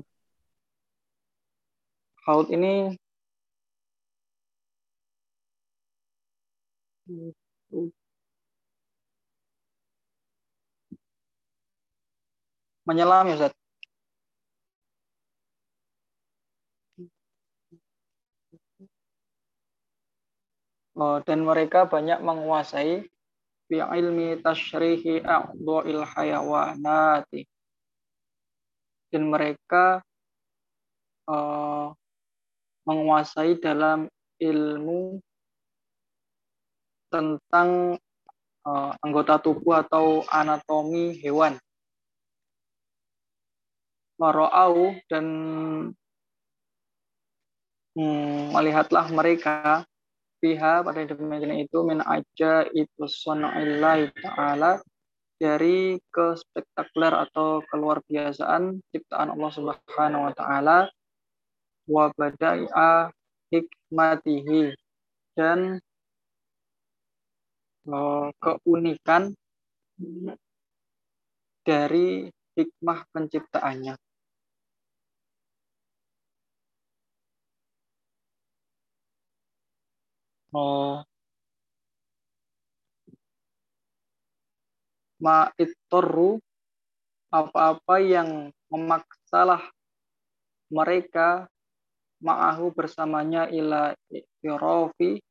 [2.28, 2.94] haud ini
[12.86, 13.61] menyelam ya Ustaz?
[21.24, 23.06] Dan mereka banyak menguasai
[23.68, 27.48] fi ilmi tashrihi a'dha'il hayawanati.
[29.12, 30.00] Dan mereka
[31.28, 31.92] uh,
[32.88, 34.08] menguasai dalam
[34.40, 35.20] ilmu
[37.12, 38.00] tentang
[38.64, 41.60] uh, anggota tubuh atau anatomi hewan
[44.22, 45.26] waro'au dan
[47.98, 49.82] hmm, melihatlah mereka
[50.42, 54.82] pihak pada demikian itu min aja itu sonaillahi ta'ala
[55.38, 60.78] dari kespektakuler atau keluar biasaan ciptaan Allah Subhanahu wa taala
[61.90, 63.10] wa bada'a
[63.50, 64.74] hikmatihi
[65.34, 65.82] dan
[67.90, 69.34] uh, keunikan
[71.66, 73.96] dari hikmah penciptaannya.
[80.54, 81.04] Oh.
[85.22, 86.42] Ma ittorru
[87.32, 89.64] apa-apa yang memaksalah
[90.68, 91.48] mereka
[92.20, 93.96] ma'ahu bersamanya ila
[94.44, 95.24] irofi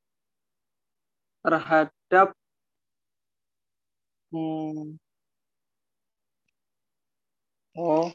[1.44, 2.32] terhadap
[4.32, 4.96] hmm,
[7.78, 8.10] Oh,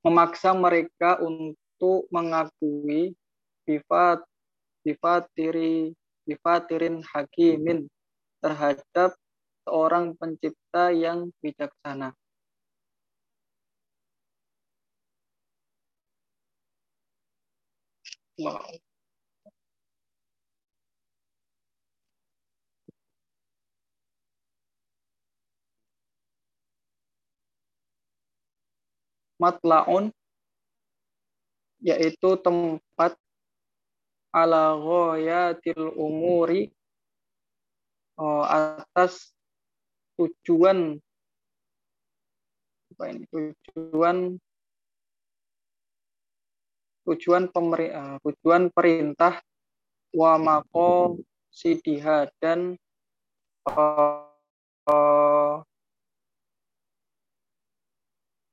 [0.00, 3.12] memaksa mereka untuk mengakui
[3.68, 4.24] sifat
[4.80, 5.92] sifatiri
[6.24, 7.88] sifatirin hakimin
[8.40, 9.16] terhadap
[9.64, 12.12] seorang pencipta yang bijaksana.
[18.36, 18.76] Wow.
[29.38, 30.10] Matlaun
[31.84, 33.12] yaitu tempat
[34.34, 36.74] ala ghayatil umuri
[38.18, 39.30] oh, atas
[40.18, 40.98] tujuan
[42.94, 44.38] apa ini tujuan
[47.04, 49.38] tujuan pemeri, uh, tujuan perintah
[50.14, 51.20] wa mako
[51.52, 52.78] sidiha dan
[53.68, 54.24] uh,
[54.88, 55.60] uh,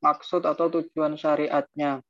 [0.04, 2.04] maksud atau tujuan syariatnya.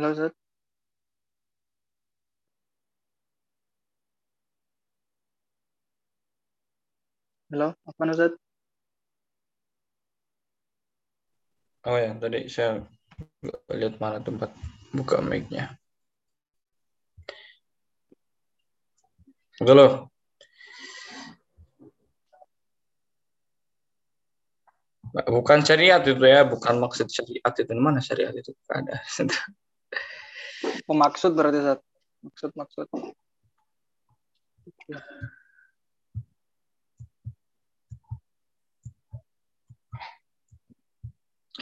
[0.00, 0.32] Halo, Ustaz.
[7.52, 8.32] Halo, apa Ustaz?
[11.84, 12.80] Oh ya, tadi saya
[13.76, 14.48] lihat mana tempat
[14.96, 15.76] buka mic-nya.
[19.60, 20.08] Halo.
[25.12, 27.72] Bukan syariat itu ya, bukan maksud syariat itu.
[27.76, 28.56] Mana syariat itu?
[28.72, 28.96] Ada.
[30.90, 31.80] Pemaksud berarti Ustaz.
[32.26, 32.86] Maksud maksud.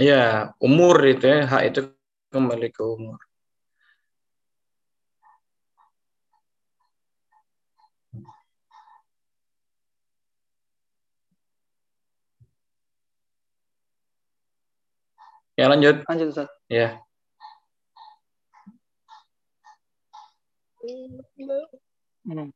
[0.00, 1.80] Ya, umur itu ya, hak itu
[2.32, 3.20] kembali ke umur.
[15.60, 16.00] Ya lanjut.
[16.08, 16.48] Lanjut Ustaz.
[16.72, 17.07] Ya.
[20.88, 22.50] Hmm.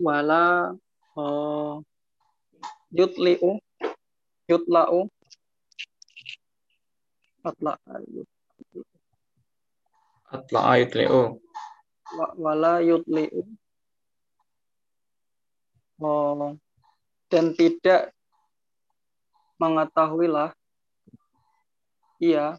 [0.00, 0.72] Wala
[1.16, 1.74] uh,
[2.96, 3.50] yutliu
[4.48, 5.08] yutlau
[7.48, 7.72] atla
[10.36, 10.60] Atla
[12.16, 13.44] wa- wala yutliu
[16.00, 16.56] Oh,
[17.28, 18.16] dan tidak
[19.60, 20.56] mengetahuilah
[22.16, 22.56] ia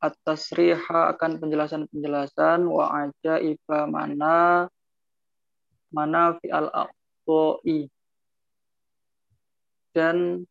[0.00, 4.64] atas riha akan penjelasan-penjelasan wa ajaiba mana
[5.92, 7.92] mana fi al aqtoi
[9.92, 10.48] dan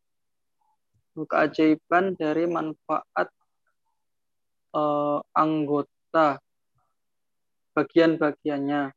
[1.18, 3.34] keajaiban dari manfaat
[4.78, 6.38] eh, anggota
[7.74, 8.94] bagian-bagiannya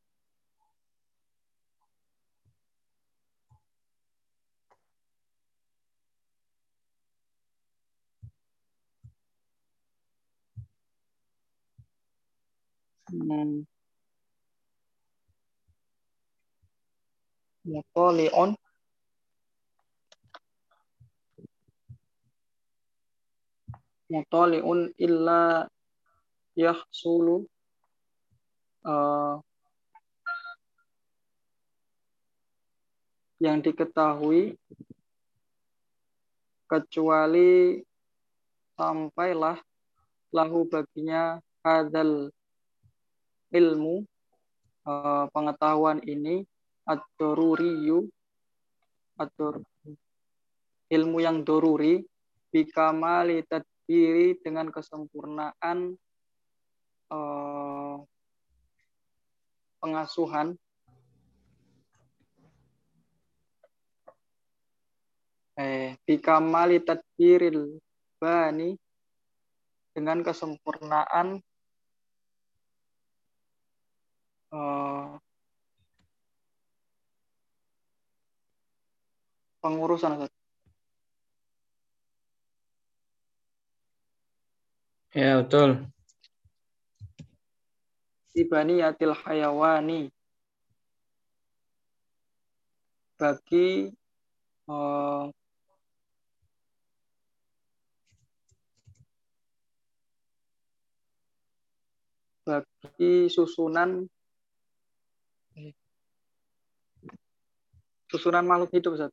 [13.14, 13.62] Hmm.
[17.70, 18.58] Mutoli'un
[24.10, 25.70] Mutoli'un illa
[26.58, 27.46] yahsulu
[28.82, 29.36] eh,
[33.46, 34.58] yang diketahui
[36.66, 37.78] kecuali
[38.74, 39.62] sampailah
[40.34, 42.34] lahu baginya hadal
[43.54, 44.02] ilmu
[44.90, 46.42] eh, pengetahuan ini
[46.90, 48.10] ad-doruriyu
[49.22, 49.30] ad
[50.90, 52.02] ilmu yang doruri
[52.50, 55.94] bikamali tadbiri dengan kesempurnaan
[57.14, 57.96] eh,
[59.78, 60.58] pengasuhan.
[65.54, 67.78] Eh bikamali tadbiril
[68.18, 68.74] bani
[69.94, 71.38] dengan kesempurnaan
[74.54, 75.06] eh,
[79.62, 80.32] pengurusan Ustaz.
[85.14, 85.94] Ya, betul.
[88.34, 90.10] ibaniyatil hayawani
[93.18, 93.94] bagi
[94.68, 95.26] eh,
[102.44, 104.10] bagi susunan
[108.14, 109.10] susunan makhluk hidup Ustaz?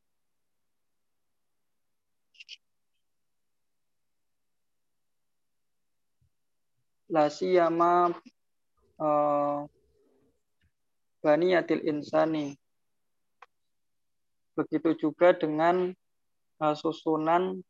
[7.08, 8.12] La siyama
[9.00, 9.64] uh,
[11.24, 12.52] baniyatil insani.
[14.52, 15.96] Begitu juga dengan
[16.60, 17.64] uh, susunan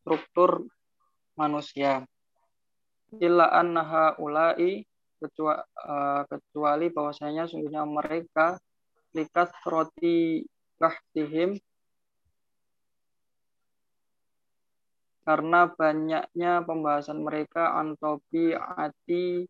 [0.00, 0.70] struktur
[1.34, 2.06] manusia.
[3.18, 4.86] Illa annaha ulai
[5.18, 8.56] kecuali, uh, kecuali bahwasanya sungguhnya mereka
[9.12, 10.40] likas roti
[10.82, 11.62] kahtihim
[15.22, 19.46] karena banyaknya pembahasan mereka antopi ati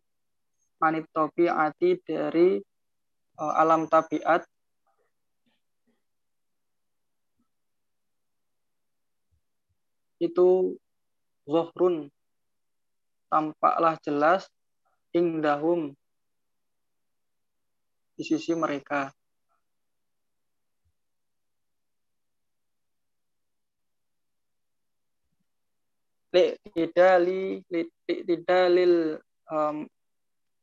[1.49, 2.61] ati dari
[3.41, 4.45] uh, alam tabiat.
[10.21, 10.77] Itu
[11.49, 12.07] zohrun.
[13.33, 14.45] Tampaklah jelas
[15.09, 15.97] indahum
[18.13, 19.09] di sisi mereka.
[26.33, 27.61] Tidali
[28.09, 29.21] tidalil
[29.53, 29.85] um,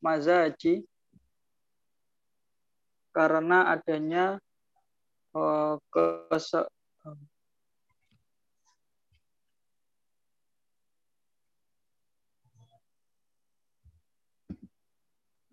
[0.02, 0.83] mazaji
[3.14, 4.42] karena adanya
[5.30, 6.66] uh, kese,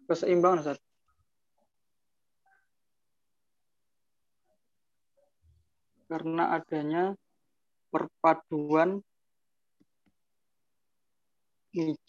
[0.10, 0.80] keseimbangan Ustaz.
[6.08, 7.14] Karena adanya
[7.92, 9.04] perpaduan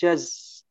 [0.00, 0.64] just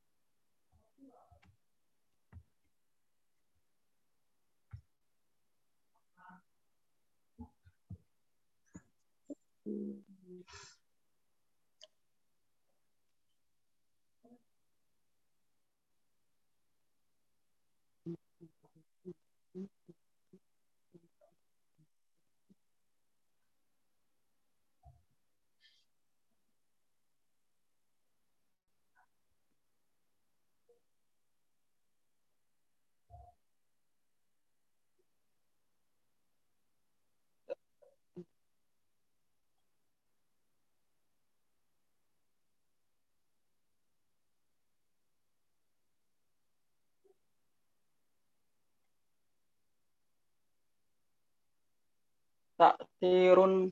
[52.58, 53.70] taktirun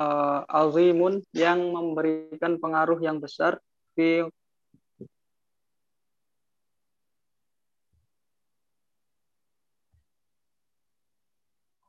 [0.00, 3.60] uh, azimun yang memberikan pengaruh yang besar
[3.92, 4.24] di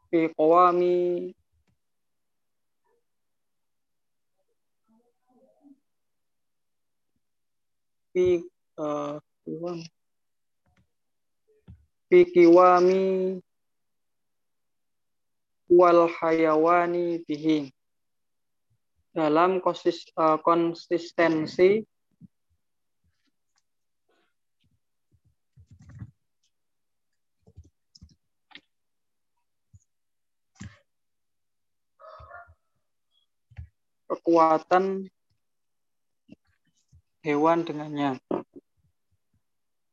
[0.10, 1.32] fi qawami
[8.14, 8.42] fi
[8.82, 9.22] uh,
[12.10, 13.38] fi kiwami
[15.70, 17.70] wal hayawani bihi
[19.14, 21.86] dalam uh, konsistensi
[34.10, 35.06] kekuatan
[37.22, 38.18] hewan dengannya.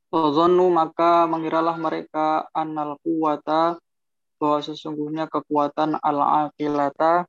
[0.09, 3.77] Tozonu maka mengiralah mereka anal kuwata
[4.37, 7.25] bahwa sesungguhnya kekuatan al-aqilata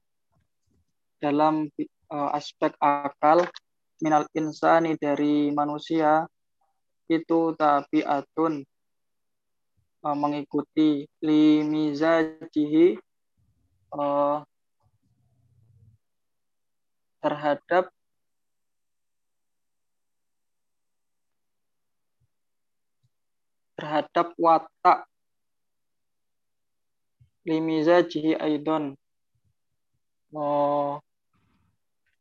[1.24, 1.72] dalam
[2.12, 3.48] uh, aspek akal
[4.04, 6.30] minal insani dari manusia
[7.08, 8.62] itu tabiatun
[10.04, 13.00] uh, mengikuti limizajihi
[13.96, 14.44] uh,
[17.24, 17.90] terhadap
[23.78, 25.06] terhadap watak
[27.48, 29.00] limizajihi aidon.
[30.36, 31.00] Oh,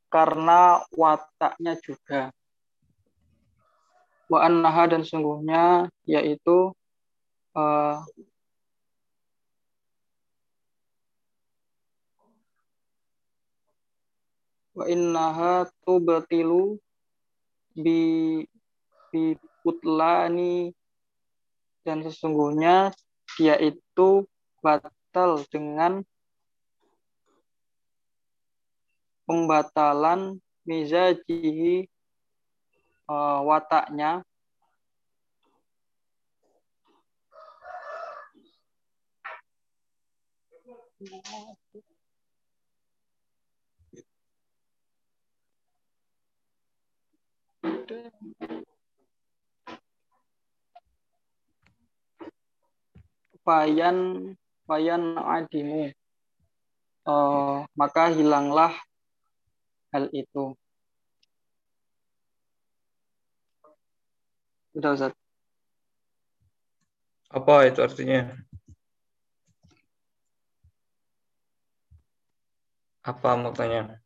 [0.06, 2.30] karena wataknya juga.
[4.30, 6.74] Wa annaha dan sungguhnya yaitu
[7.54, 7.98] uh,
[14.76, 16.78] wa innaha tubtilu
[17.74, 18.42] bi
[19.10, 19.22] bi
[19.62, 20.74] putlani
[21.86, 22.90] dan sesungguhnya
[23.38, 24.26] dia itu
[25.16, 26.04] batal dengan
[29.24, 30.36] pembatalan
[30.68, 31.88] mizajihi
[33.08, 34.20] uh, wataknya.
[53.40, 54.36] Fayan
[54.66, 55.94] fayan adimu.
[57.06, 58.74] Uh, maka hilanglah
[59.94, 60.58] hal itu.
[64.74, 65.14] Udah Ustaz.
[67.30, 68.34] Apa itu artinya?
[73.06, 74.02] Apa maknanya?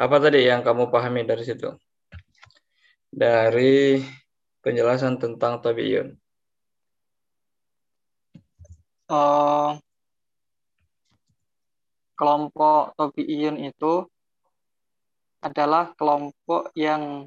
[0.00, 1.74] Apa tadi yang kamu pahami dari situ?
[3.12, 4.00] Dari
[4.64, 6.27] penjelasan tentang tabi'un.
[9.08, 9.72] Eh,
[12.12, 14.04] kelompok Tobi'iyun itu
[15.40, 17.24] adalah kelompok yang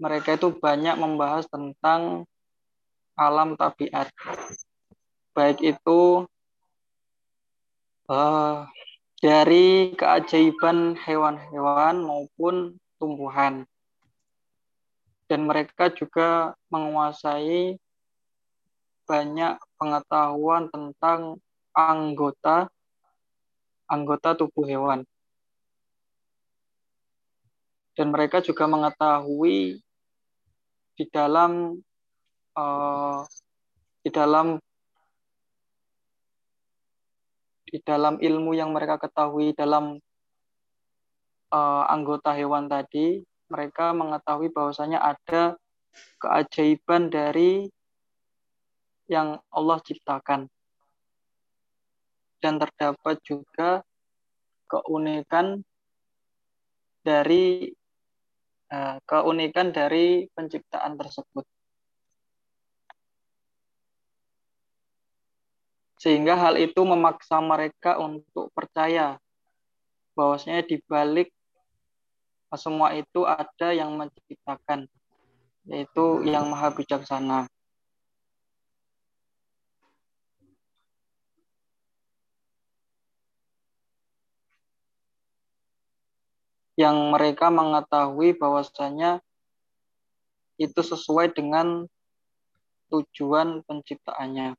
[0.00, 2.24] mereka itu banyak membahas tentang
[3.12, 4.08] alam tabiat.
[5.36, 6.24] Baik itu
[8.08, 8.58] eh,
[9.20, 13.68] dari keajaiban hewan-hewan maupun tumbuhan.
[15.28, 17.76] Dan mereka juga menguasai
[19.04, 21.42] banyak pengetahuan tentang
[21.74, 22.70] anggota
[23.90, 25.02] anggota tubuh hewan.
[27.98, 29.82] Dan mereka juga mengetahui
[30.94, 31.82] di dalam
[32.54, 33.26] uh,
[34.06, 34.62] di dalam
[37.66, 39.98] di dalam ilmu yang mereka ketahui dalam
[41.52, 43.20] uh, anggota hewan tadi,
[43.50, 45.56] mereka mengetahui bahwasanya ada
[46.16, 47.68] keajaiban dari
[49.08, 50.50] yang Allah ciptakan.
[52.42, 53.86] Dan terdapat juga
[54.66, 55.62] keunikan
[57.06, 57.70] dari
[58.72, 61.46] uh, keunikan dari penciptaan tersebut.
[66.02, 69.22] Sehingga hal itu memaksa mereka untuk percaya
[70.18, 71.30] bahwasanya di balik
[72.58, 74.84] semua itu ada yang menciptakan,
[75.64, 77.48] yaitu yang maha bijaksana.
[86.76, 89.20] Yang mereka mengetahui bahwasanya
[90.56, 91.84] itu sesuai dengan
[92.92, 94.52] tujuan penciptaannya.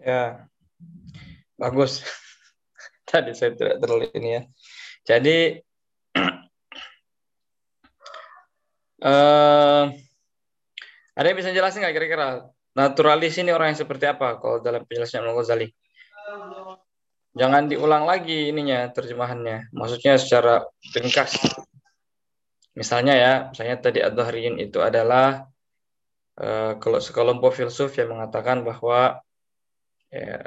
[0.00, 0.48] Ya,
[1.60, 2.00] bagus.
[3.08, 4.42] Tadi saya tidak terlalu ini ya.
[5.04, 5.38] Jadi,
[9.04, 9.84] uh,
[11.18, 15.24] ada yang bisa jelasin nggak kira-kira naturalis ini orang yang seperti apa kalau dalam penjelasan
[15.24, 15.72] Imam Ghazali?
[17.38, 19.70] Jangan diulang lagi ininya terjemahannya.
[19.70, 21.38] Maksudnya secara ringkas.
[22.74, 24.18] Misalnya ya, misalnya tadi ad
[24.58, 25.46] itu adalah
[26.42, 29.22] uh, kalau sekelompok filsuf yang mengatakan bahwa
[30.10, 30.38] ya,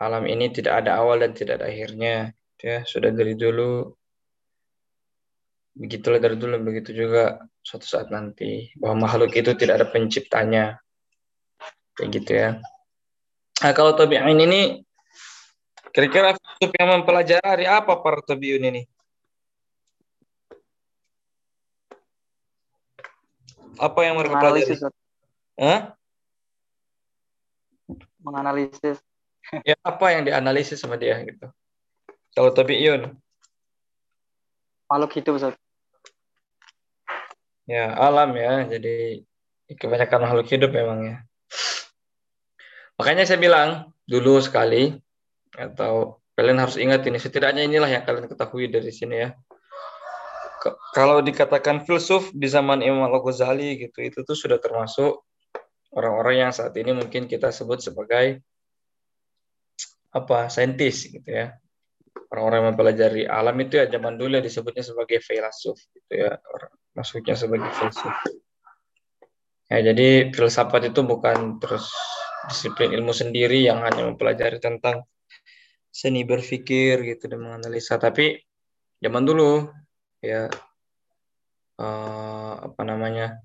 [0.00, 2.32] alam ini tidak ada awal dan tidak ada akhirnya.
[2.56, 3.92] Ya sudah dari dulu.
[5.78, 8.72] Begitulah dari dulu begitu juga suatu saat nanti.
[8.80, 10.80] Bahwa makhluk itu tidak ada penciptanya.
[11.92, 12.50] Kayak gitu ya.
[13.58, 14.87] Nah kalau tabi'in ini
[15.94, 18.82] kira-kira filsuf yang mempelajari apa para tabi'un ini
[23.78, 24.74] apa yang mereka pelajari
[25.58, 25.98] Hah?
[28.22, 28.98] menganalisis.
[29.64, 31.48] Ya apa yang dianalisis sama dia gitu.
[32.36, 33.16] Kalau tabi'un.
[34.92, 35.54] Makhluk hidup Ustaz.
[37.64, 38.68] Ya, alam ya.
[38.68, 39.24] Jadi
[39.72, 41.16] kebanyakan makhluk hidup memang ya.
[43.00, 45.00] Makanya saya bilang dulu sekali
[45.58, 49.30] atau kalian harus ingat ini setidaknya inilah yang kalian ketahui dari sini ya.
[50.94, 55.22] Kalau dikatakan filsuf di zaman Imam Al-Ghazali gitu itu tuh sudah termasuk
[55.94, 58.42] orang-orang yang saat ini mungkin kita sebut sebagai
[60.14, 61.58] apa saintis gitu ya.
[62.28, 66.38] Orang-orang yang mempelajari alam itu ya zaman dulu ya disebutnya sebagai filsuf gitu ya.
[66.38, 68.14] Orang masuknya sebagai filsuf.
[69.68, 71.92] Ya jadi filsafat itu bukan terus
[72.48, 75.04] disiplin ilmu sendiri yang hanya mempelajari tentang
[75.88, 78.38] seni berpikir gitu dan menganalisa tapi
[79.00, 79.66] zaman dulu
[80.22, 80.50] ya
[81.78, 83.40] uh, apa namanya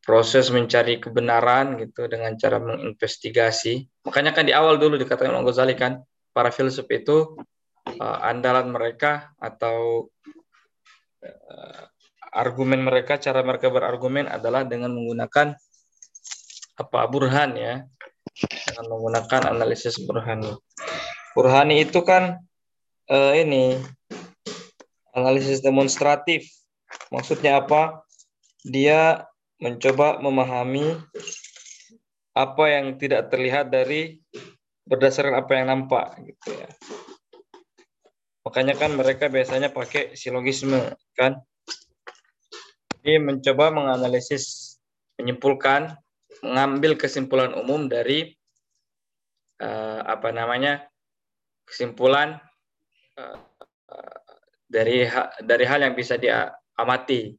[0.00, 4.06] proses mencari kebenaran gitu dengan cara menginvestigasi.
[4.06, 5.98] Makanya kan di awal dulu dikatakan Imam Ghazali kan
[6.30, 7.34] para filsuf itu
[7.98, 10.08] uh, andalan mereka atau
[11.26, 11.82] uh,
[12.34, 15.54] argumen mereka, cara mereka berargumen adalah dengan menggunakan
[16.74, 17.74] apa burhan ya,
[18.42, 20.52] dengan menggunakan analisis burhani.
[21.34, 22.42] Burhani itu kan
[23.10, 23.78] uh, ini
[25.14, 26.50] analisis demonstratif.
[27.14, 28.02] Maksudnya apa?
[28.66, 29.26] Dia
[29.62, 30.98] mencoba memahami
[32.34, 34.18] apa yang tidak terlihat dari
[34.84, 36.70] berdasarkan apa yang nampak gitu ya.
[38.44, 40.76] Makanya kan mereka biasanya pakai silogisme
[41.16, 41.40] kan.
[43.00, 44.76] Jadi mencoba menganalisis,
[45.16, 45.96] menyimpulkan,
[46.44, 48.36] mengambil kesimpulan umum dari
[49.64, 50.84] uh, apa namanya
[51.64, 52.36] kesimpulan
[53.16, 53.40] eh,
[54.68, 57.32] dari ha- dari hal yang bisa diamati.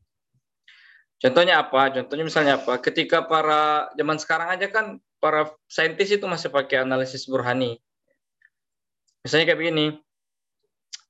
[1.21, 1.93] Contohnya apa?
[1.93, 2.81] Contohnya misalnya apa?
[2.81, 7.77] Ketika para zaman sekarang aja kan para saintis itu masih pakai analisis burhani.
[9.21, 9.87] Misalnya kayak begini.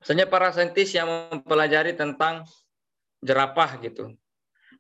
[0.03, 2.45] Misalnya para saintis yang mempelajari tentang
[3.25, 4.13] jerapah gitu.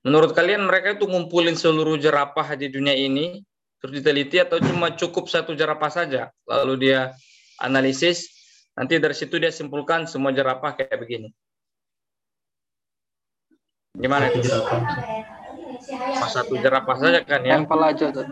[0.05, 3.41] Menurut kalian mereka itu ngumpulin seluruh jerapah di dunia ini
[3.81, 7.13] terus diteliti atau cuma cukup satu jerapah saja lalu dia
[7.61, 8.29] analisis
[8.77, 11.29] nanti dari situ dia simpulkan semua jerapah kayak begini.
[13.97, 14.45] Gimana itu?
[14.45, 17.57] Cuma satu jerapah saja kan ya?
[17.57, 18.25] Sampel aja tuh.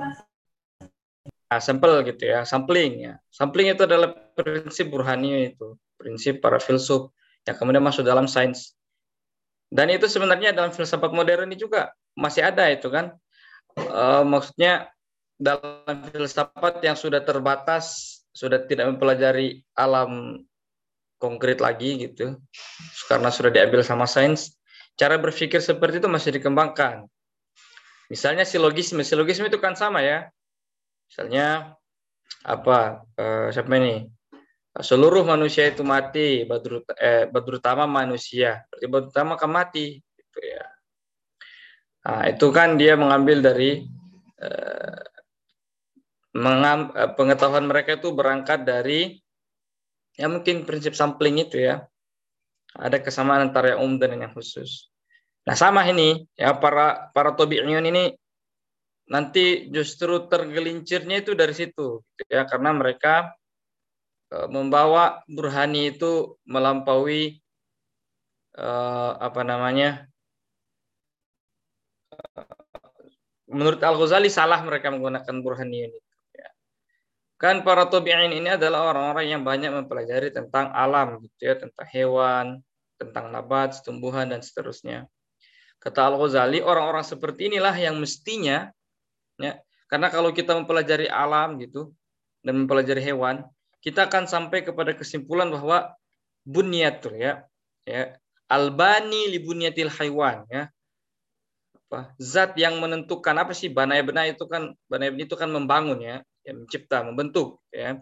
[1.53, 3.13] Nah, sampel gitu ya, sampling ya.
[3.29, 7.13] Sampling itu adalah prinsip burhani itu, prinsip para filsuf
[7.45, 8.73] yang kemudian masuk dalam sains.
[9.73, 13.17] Dan itu sebenarnya dalam filsafat modern ini juga masih ada itu kan.
[13.73, 14.93] Eh, maksudnya
[15.33, 20.41] dalam filsafat yang sudah terbatas, sudah tidak mempelajari alam
[21.17, 22.37] konkret lagi gitu,
[23.09, 24.53] karena sudah diambil sama sains,
[24.93, 27.09] cara berpikir seperti itu masih dikembangkan.
[28.13, 30.29] Misalnya silogisme, silogisme itu kan sama ya,
[31.13, 31.77] Misalnya
[32.41, 34.09] apa eh, siapa ini?
[34.73, 36.49] Seluruh manusia itu mati,
[36.97, 38.65] eh, badrutama manusia.
[38.73, 40.65] Badrutama akan mati gitu ya.
[42.09, 43.85] Nah, itu kan dia mengambil dari
[44.41, 45.01] eh,
[46.33, 49.21] eh, pengetahuan mereka itu berangkat dari
[50.17, 51.85] ya mungkin prinsip sampling itu ya.
[52.73, 54.89] Ada kesamaan antara yang umum dan yang khusus.
[55.45, 58.09] Nah, sama ini ya para para tobi'iyun ini
[59.05, 63.35] nanti justru tergelincirnya itu dari situ gitu ya karena mereka
[64.49, 67.37] membawa burhani itu melampaui
[68.57, 68.69] e,
[69.21, 70.09] apa namanya
[72.09, 72.41] e,
[73.51, 75.99] menurut Al Ghazali salah mereka menggunakan burhani ini
[76.33, 76.49] ya.
[77.37, 82.45] kan para tabi'in ini adalah orang-orang yang banyak mempelajari tentang alam gitu ya tentang hewan
[82.97, 85.05] tentang nabat tumbuhan dan seterusnya
[85.77, 88.73] kata Al Ghazali orang-orang seperti inilah yang mestinya
[89.37, 91.93] ya karena kalau kita mempelajari alam gitu
[92.41, 93.45] dan mempelajari hewan
[93.83, 95.91] kita akan sampai kepada kesimpulan bahwa
[96.47, 97.43] bunyatul ya
[97.83, 98.15] ya
[98.47, 100.71] albani li bunyatil haywan ya.
[101.75, 102.15] Apa?
[102.17, 103.69] Zat yang menentukan apa sih?
[103.69, 106.15] Banaya benaya itu kan banaya itu kan membangun ya
[106.47, 108.01] yang mencipta membentuk ya.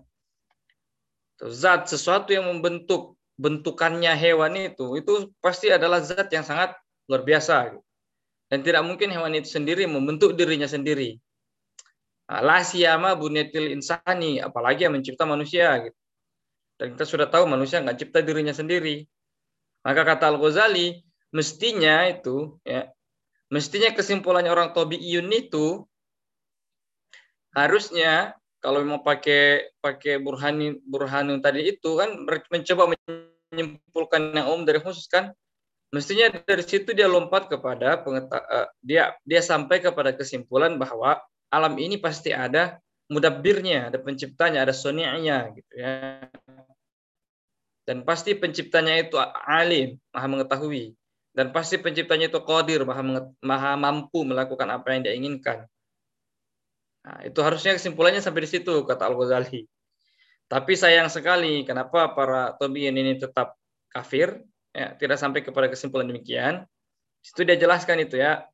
[1.41, 6.77] Zat sesuatu yang membentuk bentukannya hewan itu itu pasti adalah zat yang sangat
[7.09, 7.73] luar biasa
[8.53, 11.17] dan tidak mungkin hewan itu sendiri membentuk dirinya sendiri.
[12.31, 15.99] Nah, la siyama bunyatil insani, apalagi yang mencipta manusia gitu.
[16.79, 19.03] Dan kita sudah tahu manusia nggak cipta dirinya sendiri.
[19.83, 21.03] Maka kata Al-Ghazali,
[21.35, 22.87] mestinya itu ya,
[23.51, 25.83] mestinya kesimpulannya orang tabi'iyun itu
[27.51, 32.15] harusnya kalau mau pakai pakai burhani burhanin tadi itu kan
[32.47, 32.95] mencoba
[33.51, 35.35] menyimpulkan yang umum dari khusus kan
[35.91, 38.39] mestinya dari situ dia lompat kepada pengeta
[38.79, 41.19] dia dia sampai kepada kesimpulan bahwa
[41.51, 42.79] alam ini pasti ada
[43.11, 46.23] mudabbirnya, ada penciptanya, ada soni'nya gitu ya.
[47.83, 50.95] Dan pasti penciptanya itu alim, maha mengetahui.
[51.35, 53.03] Dan pasti penciptanya itu qadir, maha,
[53.43, 55.67] maha mampu melakukan apa yang dia inginkan.
[57.01, 59.65] Nah, itu harusnya kesimpulannya sampai di situ, kata Al-Ghazali.
[60.47, 63.57] Tapi sayang sekali, kenapa para tabi'in ini tetap
[63.91, 64.43] kafir?
[64.75, 66.63] ya, tidak sampai kepada kesimpulan demikian.
[67.21, 68.47] Itu dia jelaskan itu ya.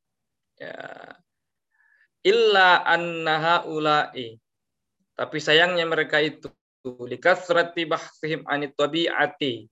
[0.57, 0.75] ya
[2.27, 4.35] illa annaha ulai.
[5.15, 6.51] Tapi sayangnya mereka itu
[6.83, 9.65] likasrati bahsihim anit tabi'ati.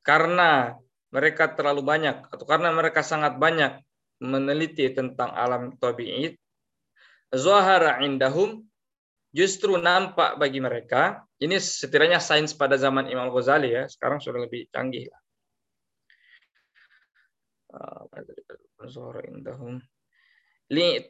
[0.00, 0.72] Karena
[1.12, 3.78] mereka terlalu banyak atau karena mereka sangat banyak
[4.18, 6.40] meneliti tentang alam tabi'it,
[7.30, 8.66] zahara indahum
[9.34, 14.70] justru nampak bagi mereka ini setidaknya sains pada zaman Imam Ghazali ya sekarang sudah lebih
[14.70, 15.10] canggih
[19.26, 19.82] indahum
[20.72, 21.02] li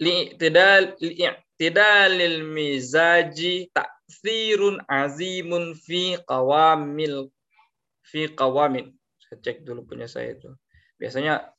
[0.00, 7.28] li tidak mizaji ta'thirun azimun fi qawamil
[8.02, 8.90] fi qawamin
[9.30, 10.50] saya cek dulu punya saya itu.
[10.98, 11.54] Biasanya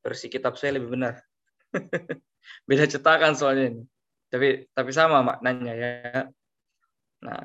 [0.00, 1.20] versi kitab saya lebih benar.
[2.68, 3.84] Beda cetakan soalnya ini.
[4.32, 5.92] Tapi tapi sama maknanya ya.
[7.28, 7.44] Nah,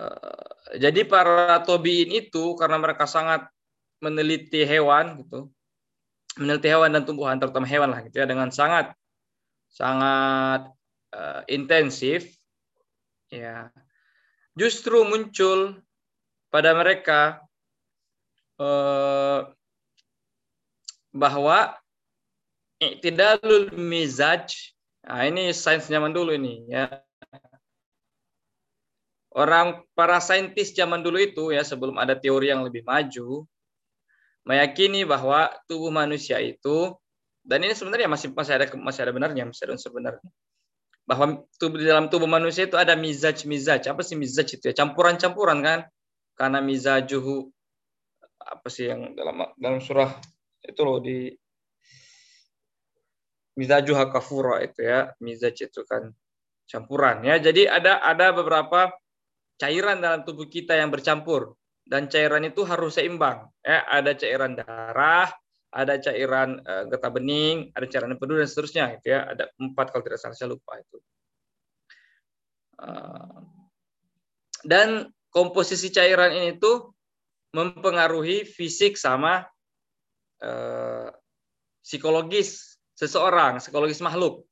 [0.00, 3.44] eh, jadi para tobiin itu karena mereka sangat
[4.00, 5.52] meneliti hewan gitu,
[6.36, 8.92] meneliti hewan dan tumbuhan terutama hewan lah gitu ya dengan sangat
[9.72, 10.70] sangat
[11.16, 12.32] uh, intensif
[13.32, 13.72] ya
[14.56, 15.80] justru muncul
[16.52, 17.42] pada mereka
[18.60, 19.48] uh,
[21.12, 21.74] bahwa
[22.78, 24.76] i'tidalul mizaj
[25.06, 26.90] Nah, ini sains zaman dulu ini ya.
[29.36, 33.46] orang para saintis zaman dulu itu ya sebelum ada teori yang lebih maju
[34.46, 36.94] meyakini bahwa tubuh manusia itu
[37.42, 40.30] dan ini sebenarnya masih masih ada masih ada benarnya masih ada unsur benarnya
[41.06, 44.74] bahwa tubuh di dalam tubuh manusia itu ada mizaj mizaj apa sih mizaj itu ya?
[44.74, 45.80] Campuran campuran kan?
[46.34, 47.46] Karena mizajuhu
[48.42, 50.18] apa sih yang dalam dalam surah
[50.66, 51.30] itu loh di
[53.54, 55.14] mizajuha kafura itu ya.
[55.22, 56.10] Mizaj itu kan
[56.66, 57.38] campuran ya.
[57.38, 58.90] Jadi ada ada beberapa
[59.62, 61.54] cairan dalam tubuh kita yang bercampur
[61.86, 63.46] dan cairan itu harus seimbang.
[63.62, 65.30] Ya, ada cairan darah,
[65.70, 68.98] ada cairan uh, getah bening, ada cairan empedu dan seterusnya.
[68.98, 69.30] Gitu ya.
[69.30, 70.98] Ada empat kalau tidak salah saya lupa itu.
[72.76, 73.40] Uh,
[74.66, 76.92] dan komposisi cairan ini tuh
[77.54, 79.46] mempengaruhi fisik sama
[80.42, 81.08] uh,
[81.86, 84.42] psikologis seseorang, psikologis makhluk.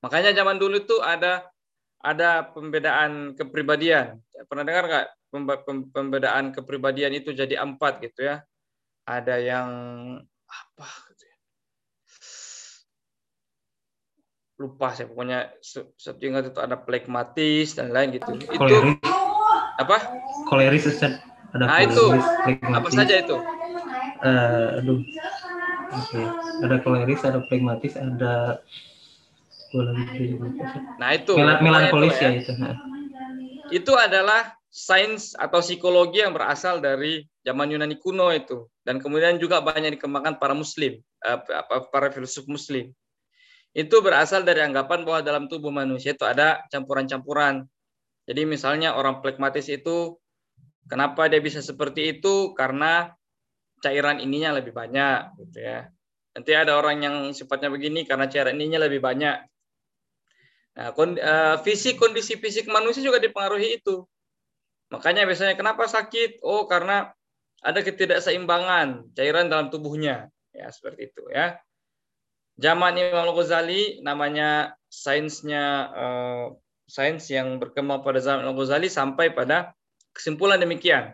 [0.00, 1.44] Makanya zaman dulu tuh ada
[2.06, 4.22] ada pembedaan kepribadian.
[4.46, 5.06] Pernah dengar nggak
[5.90, 8.46] pembedaan kepribadian itu jadi empat gitu ya?
[9.02, 9.68] Ada yang
[10.46, 10.88] apa?
[11.10, 11.36] Gitu ya.
[14.62, 15.50] Lupa saya pokoknya
[15.98, 18.38] seingat itu ada plekmatis dan lain gitu.
[18.54, 18.94] Koleris.
[19.02, 19.10] Itu
[19.82, 19.96] apa?
[20.46, 21.18] Koleris Ustaz.
[21.50, 22.04] Ada nah itu
[22.46, 22.78] plekmatis.
[22.78, 23.36] apa saja itu?
[24.22, 25.00] Uh, aduh.
[25.86, 26.22] Oke.
[26.64, 28.62] Ada koleris, ada plekmatis, ada
[31.00, 32.52] Nah itu Mel melankolis ya, ya itu.
[32.56, 32.76] Nah.
[33.72, 39.64] Itu adalah sains atau psikologi yang berasal dari zaman Yunani kuno itu dan kemudian juga
[39.64, 41.38] banyak dikembangkan para muslim, eh,
[41.90, 42.92] para filsuf muslim.
[43.76, 47.66] Itu berasal dari anggapan bahwa dalam tubuh manusia itu ada campuran-campuran.
[48.24, 50.16] Jadi misalnya orang plekmatis itu
[50.88, 53.12] kenapa dia bisa seperti itu karena
[53.84, 55.92] cairan ininya lebih banyak gitu ya.
[56.36, 59.44] Nanti ada orang yang sifatnya begini karena cairan ininya lebih banyak.
[60.76, 64.04] Nah, uh, fisik kondisi fisik manusia juga dipengaruhi itu.
[64.92, 66.44] Makanya biasanya kenapa sakit?
[66.44, 67.10] Oh, karena
[67.64, 70.28] ada ketidakseimbangan cairan dalam tubuhnya.
[70.52, 71.56] Ya, seperti itu ya.
[72.56, 76.46] Zaman Imam Al-Ghazali namanya sainsnya uh,
[76.88, 79.72] sains yang berkembang pada zaman Al-Ghazali sampai pada
[80.12, 81.12] kesimpulan demikian.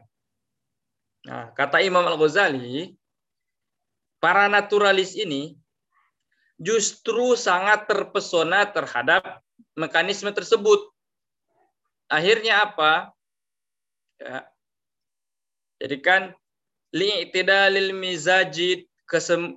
[1.27, 2.95] Nah, kata Imam Al-Ghazali,
[4.23, 5.59] para naturalis ini
[6.63, 9.43] justru sangat terpesona terhadap
[9.79, 10.81] mekanisme tersebut.
[12.11, 13.12] Akhirnya apa?
[14.20, 14.47] Ya.
[15.83, 16.23] Jadi kan
[16.95, 18.87] li'tidalil mizajid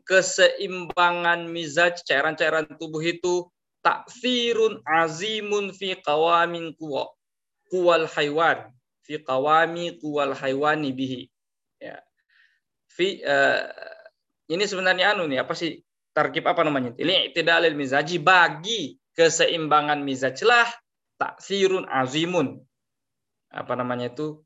[0.03, 3.47] keseimbangan mizaj cairan-cairan tubuh itu
[3.85, 7.07] takfirun azimun fi qawamin kuwa
[7.69, 8.73] kuwal haywan
[9.05, 11.21] fi qawami kuwal haywani bihi
[11.77, 12.01] ya
[12.89, 13.69] fi uh,
[14.49, 15.79] ini sebenarnya anu nih apa sih
[16.11, 20.67] tarkib apa namanya ini tidak mizaji bagi keseimbangan mizajlah
[21.15, 22.59] taksirun azimun.
[23.49, 24.43] Apa namanya itu?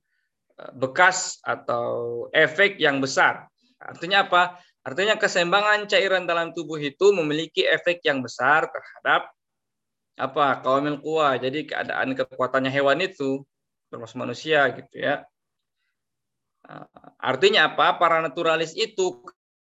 [0.55, 3.49] Eh, bekas atau efek yang besar.
[3.82, 4.61] Artinya apa?
[4.86, 9.34] Artinya keseimbangan cairan dalam tubuh itu memiliki efek yang besar terhadap
[10.15, 10.61] apa?
[10.61, 11.36] Kawamil kuwa.
[11.41, 13.43] Jadi keadaan kekuatannya hewan itu
[13.89, 15.26] termasuk manusia gitu ya.
[16.70, 16.86] Eh,
[17.17, 17.97] artinya apa?
[17.97, 19.26] Para naturalis itu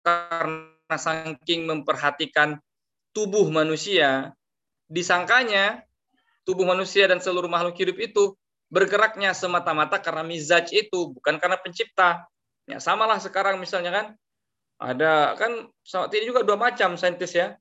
[0.02, 2.58] karena saking memperhatikan
[3.12, 4.32] tubuh manusia,
[4.90, 5.86] disangkanya
[6.42, 8.34] tubuh manusia dan seluruh makhluk hidup itu
[8.66, 12.26] bergeraknya semata-mata karena mizaj itu, bukan karena pencipta.
[12.66, 14.06] Ya, samalah sekarang misalnya kan,
[14.82, 15.70] ada kan
[16.14, 17.54] ini juga dua macam saintis ya.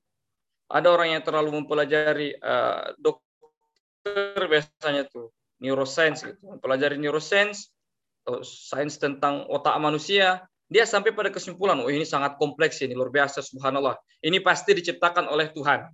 [0.70, 7.74] Ada orang yang terlalu mempelajari uh, dokter biasanya tuh neuroscience gitu, mempelajari neuroscience
[8.22, 13.10] atau sains tentang otak manusia, dia sampai pada kesimpulan, oh ini sangat kompleks ini, luar
[13.10, 13.98] biasa, subhanallah.
[14.22, 15.90] Ini pasti diciptakan oleh Tuhan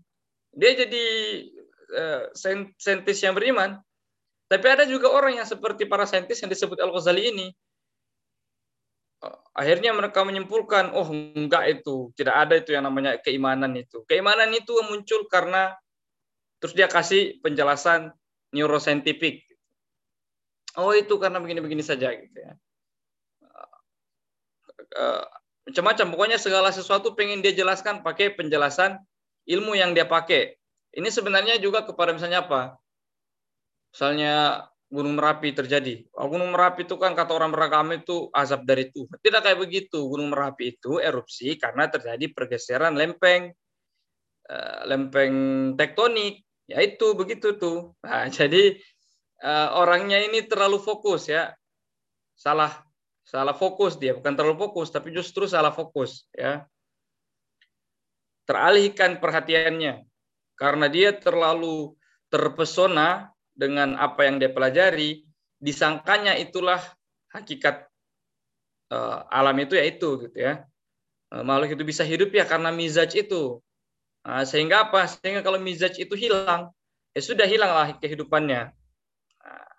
[0.56, 1.04] dia jadi
[1.92, 2.22] uh,
[2.74, 3.76] saintis yang beriman.
[4.46, 7.46] Tapi ada juga orang yang seperti para saintis yang disebut Al-Ghazali ini.
[9.56, 14.04] Akhirnya mereka menyimpulkan, oh enggak itu, tidak ada itu yang namanya keimanan itu.
[14.06, 15.74] Keimanan itu muncul karena
[16.62, 18.12] terus dia kasih penjelasan
[18.54, 19.42] neuroscientific.
[20.76, 22.52] Oh itu karena begini-begini saja gitu ya.
[24.94, 25.24] Uh,
[25.66, 26.06] macam-macam.
[26.14, 29.00] Pokoknya segala sesuatu pengen dia jelaskan pakai penjelasan
[29.46, 30.58] ilmu yang dia pakai.
[30.96, 32.76] Ini sebenarnya juga kepada misalnya apa?
[33.94, 36.06] Misalnya Gunung Merapi terjadi.
[36.14, 39.18] Oh, Gunung Merapi itu kan kata orang beragama itu azab dari Tuhan.
[39.18, 40.06] Tidak kayak begitu.
[40.06, 43.50] Gunung Merapi itu erupsi karena terjadi pergeseran lempeng
[44.46, 45.34] uh, lempeng
[45.74, 46.46] tektonik.
[46.70, 47.98] Ya itu begitu tuh.
[48.06, 48.78] Nah, jadi
[49.42, 51.50] uh, orangnya ini terlalu fokus ya.
[52.38, 52.86] Salah
[53.26, 56.62] salah fokus dia, bukan terlalu fokus tapi justru salah fokus ya
[58.46, 60.06] teralihkan perhatiannya
[60.56, 61.92] karena dia terlalu
[62.32, 65.24] terpesona dengan apa yang dia pelajari,
[65.60, 66.80] disangkanya itulah
[67.32, 67.88] hakikat
[68.92, 70.64] uh, alam itu ya itu gitu ya.
[71.32, 73.60] Uh, makhluk itu bisa hidup ya karena mizaj itu.
[74.26, 75.06] Nah, sehingga apa?
[75.06, 76.74] Sehingga kalau mizaj itu hilang,
[77.14, 78.74] ya sudah hilanglah kehidupannya.
[79.42, 79.70] Nah,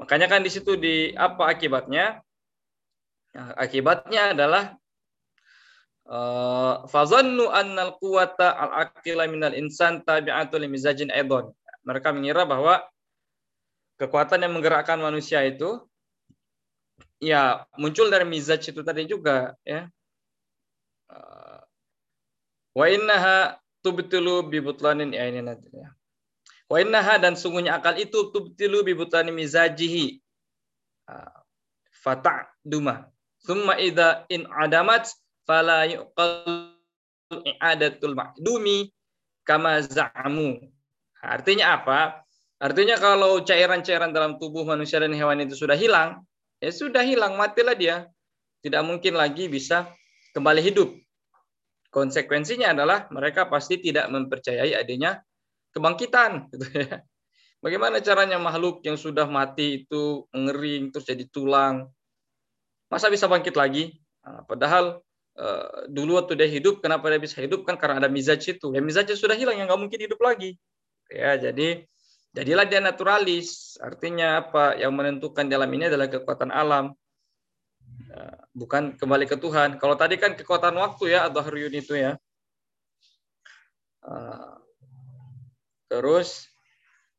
[0.00, 2.20] makanya kan di situ di apa akibatnya?
[3.34, 4.76] Nah, akibatnya adalah
[6.88, 11.52] fazannu annal quwata al aqila minal insan tabi'atul mizajin aidon.
[11.84, 12.84] Mereka mengira bahwa
[14.00, 15.84] kekuatan yang menggerakkan manusia itu
[17.20, 19.88] ya muncul dari mizaj itu tadi juga ya.
[21.08, 21.60] Uh,
[22.74, 23.54] Wa innaha
[23.86, 25.94] tubtilu bi butlanin ya ini nanti ya.
[26.66, 30.18] Wa innaha dan sungguhnya akal itu tubtilu bi butlani mizajihi.
[32.02, 33.06] Fata' duma.
[33.46, 35.06] Thumma idza in adamat
[35.44, 36.72] fala yuqal
[37.32, 38.92] i'adatul ma'dumi
[39.44, 40.60] kama za'amu.
[41.24, 42.24] Artinya apa?
[42.60, 46.24] Artinya kalau cairan-cairan dalam tubuh manusia dan hewan itu sudah hilang,
[46.60, 48.08] ya sudah hilang, matilah dia.
[48.64, 49.92] Tidak mungkin lagi bisa
[50.32, 50.88] kembali hidup.
[51.92, 55.20] Konsekuensinya adalah mereka pasti tidak mempercayai adanya
[55.76, 56.48] kebangkitan.
[56.52, 57.04] Gitu ya.
[57.60, 61.88] Bagaimana caranya makhluk yang sudah mati itu mengering terus jadi tulang,
[62.92, 63.96] masa bisa bangkit lagi?
[64.20, 65.00] Nah, padahal
[65.38, 68.72] uh, dulu waktu dia hidup, kenapa dia bisa hidup kan karena ada mizaj itu.
[68.74, 70.58] Ya mizajnya sudah hilang, yang nggak mungkin hidup lagi.
[71.10, 71.84] Ya jadi
[72.34, 73.78] jadilah dia naturalis.
[73.78, 74.74] Artinya apa?
[74.78, 76.94] Yang menentukan dalam ini adalah kekuatan alam
[78.54, 79.76] bukan kembali ke Tuhan.
[79.82, 82.14] Kalau tadi kan kekuatan waktu ya atau haryun itu ya.
[85.90, 86.46] Terus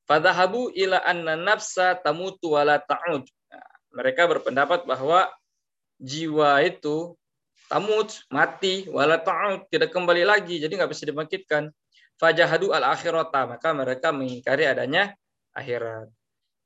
[0.07, 3.27] fadhahabu ila anna nafsa tamutu wala ta'ud.
[3.95, 5.31] mereka berpendapat bahwa
[6.03, 7.15] jiwa itu
[7.65, 11.71] tamut mati wala ta'ud tidak kembali lagi jadi nggak bisa dibangkitkan.
[12.15, 15.11] Fajahadu al akhirata maka mereka mengingkari adanya
[15.51, 16.07] akhirat.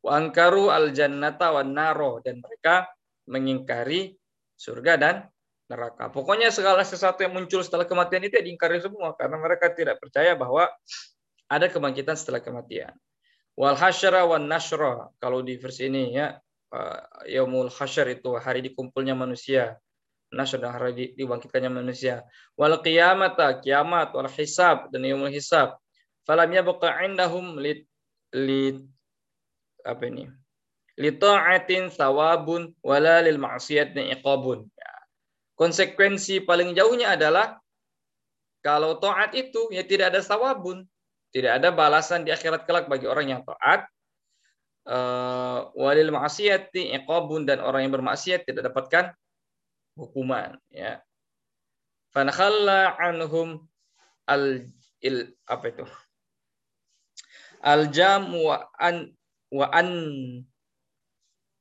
[0.05, 2.85] Wa ankaru al jannata wan naro dan mereka
[3.25, 4.13] mengingkari
[4.53, 5.15] surga dan
[5.69, 6.09] neraka.
[6.09, 10.33] Pokoknya segala sesuatu yang muncul setelah kematian itu ya diingkari semua karena mereka tidak percaya
[10.33, 10.69] bahwa
[11.49, 12.93] ada kebangkitan setelah kematian.
[13.57, 16.37] Wal hasyara wan nashra kalau di versi ini ya
[17.25, 19.77] yaumul hasyar itu hari dikumpulnya manusia.
[20.29, 22.21] Nasr dan hari dibangkitkannya manusia.
[22.53, 25.73] Wal qiyamata kiamat wal hisab dan yaumul hisab.
[26.25, 27.89] Falam yabqa indahum lit,
[28.33, 28.77] lit
[29.81, 30.29] apa ini?
[30.99, 34.67] li ta'atin sawabun wala lil ma'siyatin iqabun.
[34.67, 34.93] Ya.
[35.55, 37.55] Konsekuensi paling jauhnya adalah
[38.59, 40.83] kalau taat itu ya tidak ada sawabun,
[41.31, 43.87] tidak ada balasan di akhirat kelak bagi orang yang taat.
[44.89, 49.13] Uh, walil ma'siyati iqabun dan orang yang bermaksiat tidak dapatkan
[49.99, 51.03] hukuman ya.
[52.15, 53.67] Fanakhalla anhum
[54.25, 54.65] al
[55.03, 55.85] il apa itu?
[57.59, 59.11] Al jam wa an
[59.51, 59.89] wa an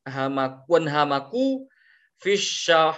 [0.09, 1.69] hamakun hamaku
[2.23, 2.97] fisyahwat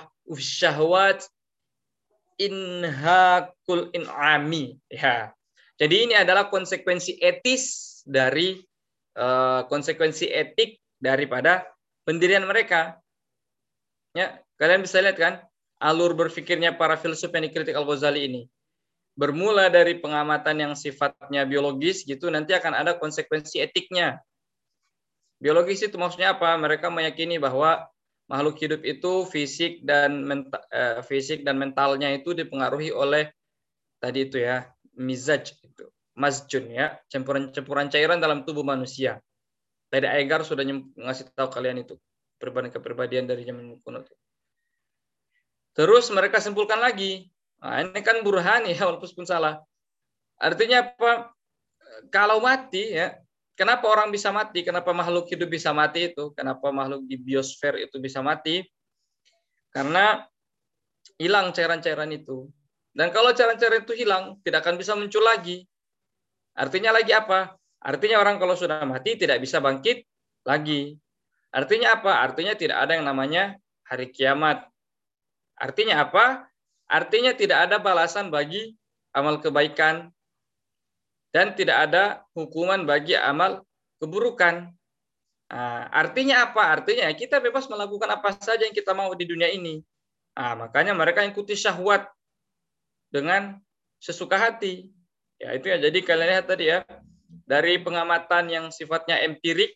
[2.40, 5.34] inhakul in'ami ya
[5.76, 8.56] jadi ini adalah konsekuensi etis dari
[9.18, 11.68] uh, konsekuensi etik daripada
[12.08, 12.96] pendirian mereka
[14.16, 15.34] ya kalian bisa lihat kan
[15.80, 18.42] alur berpikirnya para filsuf yang dikritik Al Ghazali ini
[19.16, 24.20] bermula dari pengamatan yang sifatnya biologis gitu nanti akan ada konsekuensi etiknya
[25.40, 26.52] Biologis itu maksudnya apa?
[26.60, 27.88] Mereka meyakini bahwa
[28.28, 33.32] makhluk hidup itu fisik dan mental, eh, fisik dan mentalnya itu dipengaruhi oleh
[33.98, 34.68] tadi itu ya
[35.00, 39.16] mizaj itu masjun ya campuran-campuran cairan dalam tubuh manusia.
[39.88, 41.96] Tadi Egar sudah ngasih tahu kalian itu
[42.36, 44.14] perbedaan kepribadian dari zaman kuno itu.
[45.74, 47.30] Terus mereka simpulkan lagi,
[47.62, 49.62] nah, ini kan burhan ya walaupun salah.
[50.40, 51.30] Artinya apa?
[52.08, 53.12] Kalau mati ya
[53.60, 54.64] Kenapa orang bisa mati?
[54.64, 56.32] Kenapa makhluk hidup bisa mati itu?
[56.32, 58.64] Kenapa makhluk di biosfer itu bisa mati?
[59.68, 60.24] Karena
[61.20, 62.48] hilang cairan-cairan itu.
[62.96, 65.68] Dan kalau cairan-cairan itu hilang, tidak akan bisa muncul lagi.
[66.56, 67.52] Artinya lagi apa?
[67.84, 70.08] Artinya orang kalau sudah mati tidak bisa bangkit
[70.48, 70.96] lagi.
[71.52, 72.16] Artinya apa?
[72.16, 74.69] Artinya tidak ada yang namanya hari kiamat.
[75.60, 76.48] Artinya apa?
[76.88, 78.74] Artinya tidak ada balasan bagi
[79.12, 80.08] amal kebaikan
[81.30, 83.62] dan tidak ada hukuman bagi amal
[84.02, 84.72] keburukan.
[85.50, 86.80] Nah, artinya apa?
[86.80, 89.82] Artinya kita bebas melakukan apa saja yang kita mau di dunia ini.
[90.34, 92.08] Nah, makanya mereka ikuti syahwat
[93.12, 93.60] dengan
[94.00, 94.88] sesuka hati.
[95.36, 95.78] Ya itu ya.
[95.78, 96.86] Jadi kalian lihat tadi ya
[97.44, 99.74] dari pengamatan yang sifatnya empirik.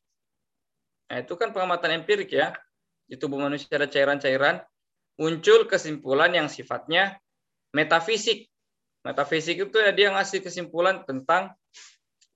[1.10, 2.54] Nah, itu kan pengamatan empirik ya.
[3.04, 4.64] Di tubuh manusia ada cairan-cairan
[5.20, 7.18] muncul kesimpulan yang sifatnya
[7.74, 8.50] metafisik.
[9.04, 11.52] Metafisik itu ya dia ngasih kesimpulan tentang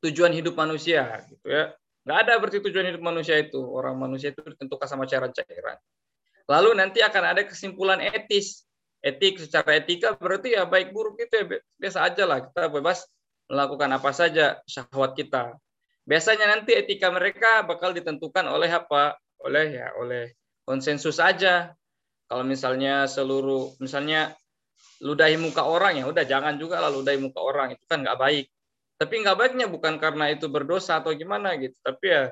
[0.04, 1.72] tujuan hidup manusia gitu ya.
[2.04, 3.60] Nggak ada berarti tujuan hidup manusia itu.
[3.60, 5.76] Orang manusia itu ditentukan sama cairan-cairan.
[6.48, 8.64] Lalu nanti akan ada kesimpulan etis.
[8.98, 11.44] Etik secara etika berarti ya baik buruk itu ya
[11.78, 12.38] biasa aja lah.
[12.48, 13.06] Kita bebas
[13.46, 15.54] melakukan apa saja syahwat kita.
[16.08, 19.20] Biasanya nanti etika mereka bakal ditentukan oleh apa?
[19.44, 20.32] Oleh ya oleh
[20.64, 21.76] konsensus aja.
[22.28, 24.36] Kalau misalnya seluruh misalnya
[25.00, 28.46] ludahi muka orang ya udah jangan juga lah ludahi muka orang itu kan nggak baik.
[28.98, 32.22] Tapi nggak baiknya bukan karena itu berdosa atau gimana gitu tapi ya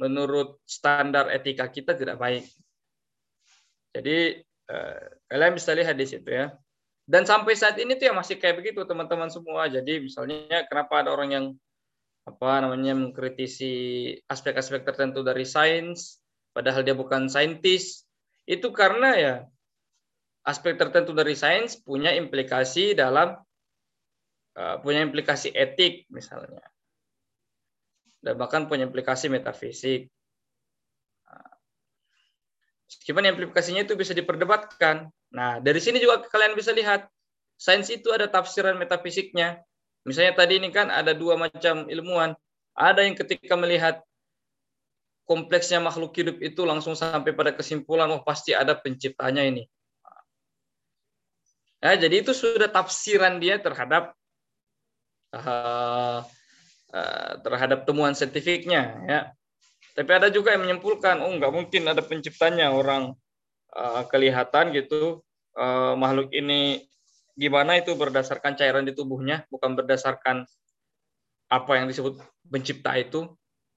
[0.00, 2.44] menurut standar etika kita tidak baik.
[3.94, 6.50] Jadi eh, kalian bisa lihat di situ ya.
[7.04, 9.68] Dan sampai saat ini tuh ya masih kayak begitu teman-teman semua.
[9.68, 11.46] Jadi misalnya kenapa ada orang yang
[12.24, 13.72] apa namanya mengkritisi
[14.24, 16.24] aspek-aspek tertentu dari sains
[16.56, 18.03] padahal dia bukan saintis
[18.44, 19.34] itu karena ya
[20.44, 23.40] aspek tertentu dari sains punya implikasi dalam
[24.54, 26.62] Eh, punya implikasi etik misalnya
[28.22, 30.06] dan bahkan punya implikasi metafisik.
[31.26, 31.50] Nah,
[32.86, 35.10] meskipun implikasinya itu bisa diperdebatkan.
[35.34, 37.10] Nah, dari sini juga kalian bisa lihat
[37.58, 39.58] sains itu ada tafsiran metafisiknya.
[40.06, 42.38] Misalnya tadi ini kan ada dua macam ilmuwan.
[42.78, 44.06] Ada yang ketika melihat
[45.24, 49.64] kompleksnya makhluk hidup itu langsung sampai pada kesimpulan, oh pasti ada penciptanya ini.
[51.84, 54.16] Ya, jadi itu sudah tafsiran dia terhadap
[55.36, 56.24] uh,
[56.94, 59.20] uh, terhadap temuan saintifiknya ya
[59.94, 63.14] tapi ada juga yang menyimpulkan oh nggak mungkin ada penciptanya orang
[63.74, 65.22] uh, kelihatan gitu
[65.58, 66.86] uh, makhluk ini
[67.34, 70.46] gimana itu berdasarkan cairan di tubuhnya bukan berdasarkan
[71.50, 73.26] apa yang disebut pencipta itu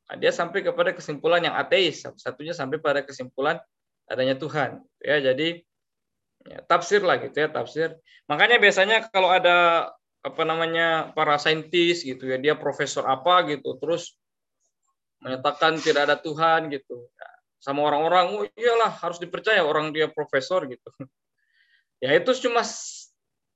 [0.08, 2.04] nah, dia sampai kepada kesimpulan yang ateis.
[2.04, 3.60] Satu-satunya sampai pada kesimpulan
[4.08, 4.82] adanya Tuhan.
[5.04, 5.62] Ya jadi
[6.48, 8.00] ya, tafsir lah gitu ya tafsir.
[8.32, 9.92] Makanya biasanya kalau ada
[10.24, 14.18] apa namanya para saintis gitu ya dia profesor apa gitu terus
[15.24, 17.08] menyatakan tidak ada Tuhan gitu.
[17.16, 17.30] Ya,
[17.60, 20.90] sama orang-orang oh iyalah harus dipercaya orang dia profesor gitu.
[21.98, 22.62] Ya itu cuma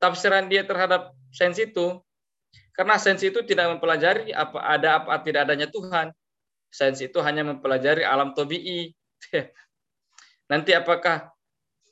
[0.02, 2.02] tafsiran dia terhadap sains itu.
[2.74, 6.10] Karena sains itu tidak mempelajari apa ada apa tidak adanya Tuhan
[6.72, 8.96] sains itu hanya mempelajari alam tobi'i.
[10.52, 11.30] Nanti apakah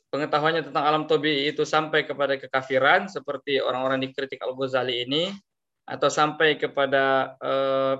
[0.10, 5.30] pengetahuannya tentang alam tobi itu sampai kepada kekafiran seperti orang-orang dikritik Al-Ghazali ini
[5.86, 7.96] atau sampai kepada uh,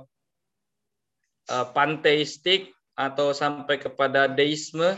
[1.52, 4.96] uh, panteistik atau sampai kepada deisme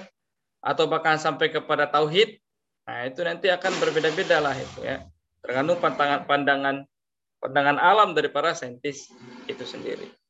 [0.61, 2.38] atau bahkan sampai kepada tauhid?
[2.86, 5.05] Nah itu nanti akan berbeda-beda lah itu ya.
[5.41, 6.75] Tergantung pandangan pandangan
[7.41, 9.09] pandangan alam dari para saintis
[9.49, 10.20] itu sendiri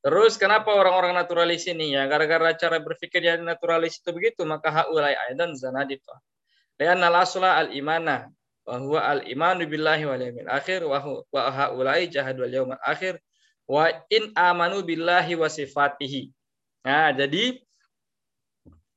[0.00, 2.08] Terus kenapa orang-orang naturalis ini ya?
[2.08, 6.16] Gara-gara cara berpikir yang naturalis itu begitu, maka haulai aidan zanadiqah.
[6.80, 8.32] Lianna al-asla al-imana
[8.64, 11.00] wa huwa al-imanu billahi wal yawmil akhir wa
[11.52, 13.20] haulai jahadul yawmil akhir
[13.68, 16.32] wa in amanu billahi wa sifatihi.
[16.88, 17.60] Nah, jadi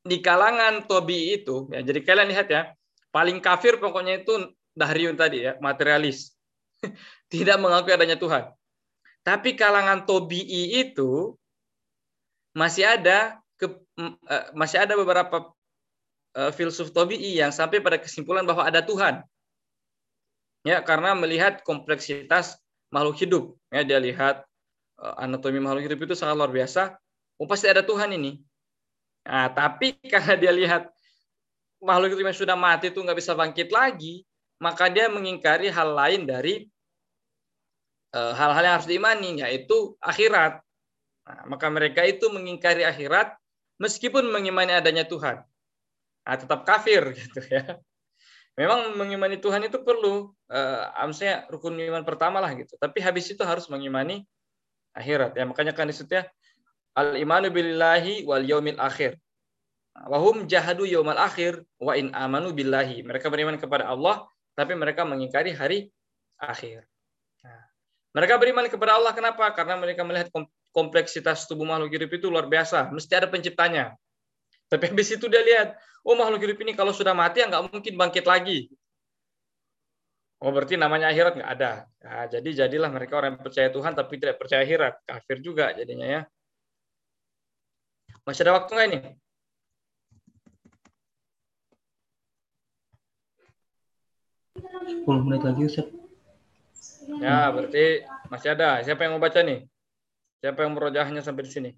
[0.04, 2.72] di kalangan tobi itu, ya, jadi kalian lihat ya,
[3.12, 6.34] paling kafir pokoknya itu Dahriyun tadi ya, materialis.
[7.32, 8.50] Tidak mengakui adanya Tuhan.
[9.24, 11.40] Tapi kalangan tobi'i itu
[12.52, 15.56] masih ada ke, uh, masih ada beberapa
[16.36, 19.24] uh, filsuf tobi'i yang sampai pada kesimpulan bahwa ada Tuhan.
[20.68, 22.60] Ya, karena melihat kompleksitas
[22.92, 23.44] makhluk hidup.
[23.72, 24.44] Ya, dia lihat
[25.00, 27.00] uh, anatomi makhluk hidup itu sangat luar biasa.
[27.40, 28.44] Oh, pasti ada Tuhan ini.
[29.24, 30.84] Nah, tapi karena dia lihat
[31.80, 34.28] makhluk hidup yang sudah mati itu nggak bisa bangkit lagi,
[34.60, 36.68] maka dia mengingkari hal lain dari Eh,
[38.14, 40.62] hal-hal yang harus diimani yaitu akhirat.
[41.24, 43.34] Nah, maka mereka itu mengingkari akhirat
[43.82, 45.42] meskipun mengimani adanya Tuhan.
[46.24, 47.82] Nah, tetap kafir gitu ya.
[48.54, 50.30] Memang mengimani Tuhan itu perlu
[50.94, 52.78] maksudnya rukun iman pertama lah gitu.
[52.78, 54.22] Tapi habis itu harus mengimani
[54.94, 55.34] akhirat.
[55.34, 56.30] Ya makanya kan disebutnya
[56.94, 59.18] al imanu billahi wal yaumil akhir.
[60.06, 63.02] Wahum jahadu yaumal akhir wa in amanu billahi.
[63.02, 65.90] Mereka beriman kepada Allah tapi mereka mengingkari hari
[66.38, 66.86] akhir.
[68.14, 69.50] Mereka beriman kepada Allah kenapa?
[69.58, 70.30] Karena mereka melihat
[70.70, 72.94] kompleksitas tubuh makhluk hidup itu luar biasa.
[72.94, 73.98] Mesti ada penciptanya.
[74.70, 77.94] Tapi habis itu dia lihat, oh makhluk hidup ini kalau sudah mati ya nggak mungkin
[77.98, 78.70] bangkit lagi.
[80.44, 81.88] Oh berarti namanya akhirat nggak ada.
[82.04, 84.94] Nah, jadi jadilah mereka orang yang percaya Tuhan tapi tidak percaya akhirat.
[85.10, 86.22] Kafir juga jadinya ya.
[88.28, 89.00] Masih ada waktu nggak ini?
[94.84, 96.03] Sepuluh menit lagi Ustaz.
[97.20, 98.80] Ya, berarti masih ada.
[98.84, 99.68] Siapa yang mau baca nih?
[100.40, 101.72] Siapa yang merojahnya sampai di sini?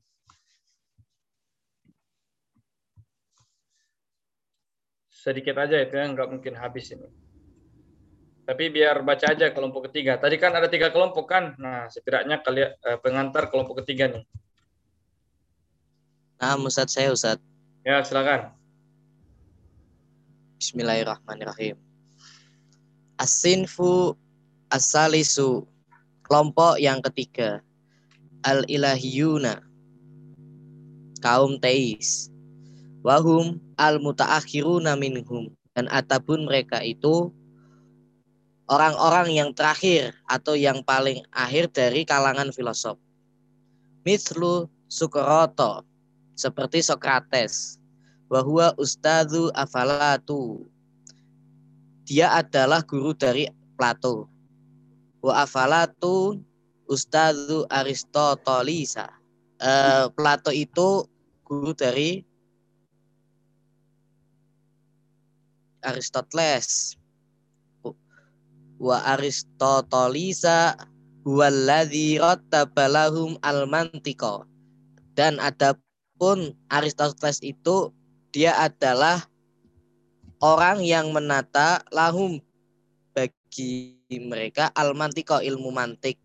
[5.09, 7.09] Sedikit aja itu ya, nggak mungkin habis ini.
[8.45, 10.21] Tapi biar baca aja kelompok ketiga.
[10.21, 11.57] Tadi kan ada tiga kelompok kan.
[11.57, 14.21] Nah, setidaknya kalian eh, pengantar kelompok ketiga nih.
[16.37, 17.41] Nah, Ustaz saya Ustaz.
[17.81, 18.53] Ya, silakan.
[20.61, 21.81] Bismillahirrahmanirrahim.
[23.17, 24.13] Asinfu
[24.69, 25.65] asalisu
[26.25, 27.61] kelompok yang ketiga.
[28.45, 29.61] Al ilahiyuna
[31.21, 32.29] kaum teis.
[33.05, 35.53] Wahum al mutaakhiruna minhum.
[35.75, 37.29] Dan ataupun mereka itu
[38.71, 42.97] orang-orang yang terakhir atau yang paling akhir dari kalangan filosof.
[44.05, 45.81] Mislu Sukroto
[46.37, 47.81] seperti Sokrates
[48.29, 50.65] bahwa Ustadzu Afalatu.
[52.05, 54.29] Dia adalah guru dari Plato
[55.25, 56.37] wa Afalatu
[56.85, 59.09] Ustadzu Aristotelisa.
[59.57, 61.09] Eh, Plato itu
[61.41, 62.21] guru dari
[65.81, 66.93] Aristoteles.
[68.77, 70.77] Wa Aristotelisa
[71.25, 74.45] huwallazi rattabalahum al-mantiqa.
[75.17, 77.89] Dan adapun Aristoteles itu
[78.29, 79.25] dia adalah
[80.37, 82.37] orang yang menata lahum
[83.17, 86.21] bagi mereka al-mantiqa ilmu mantik.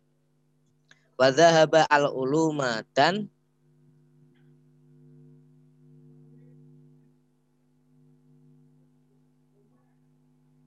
[1.17, 3.29] Wa dhahaba al-uluma dan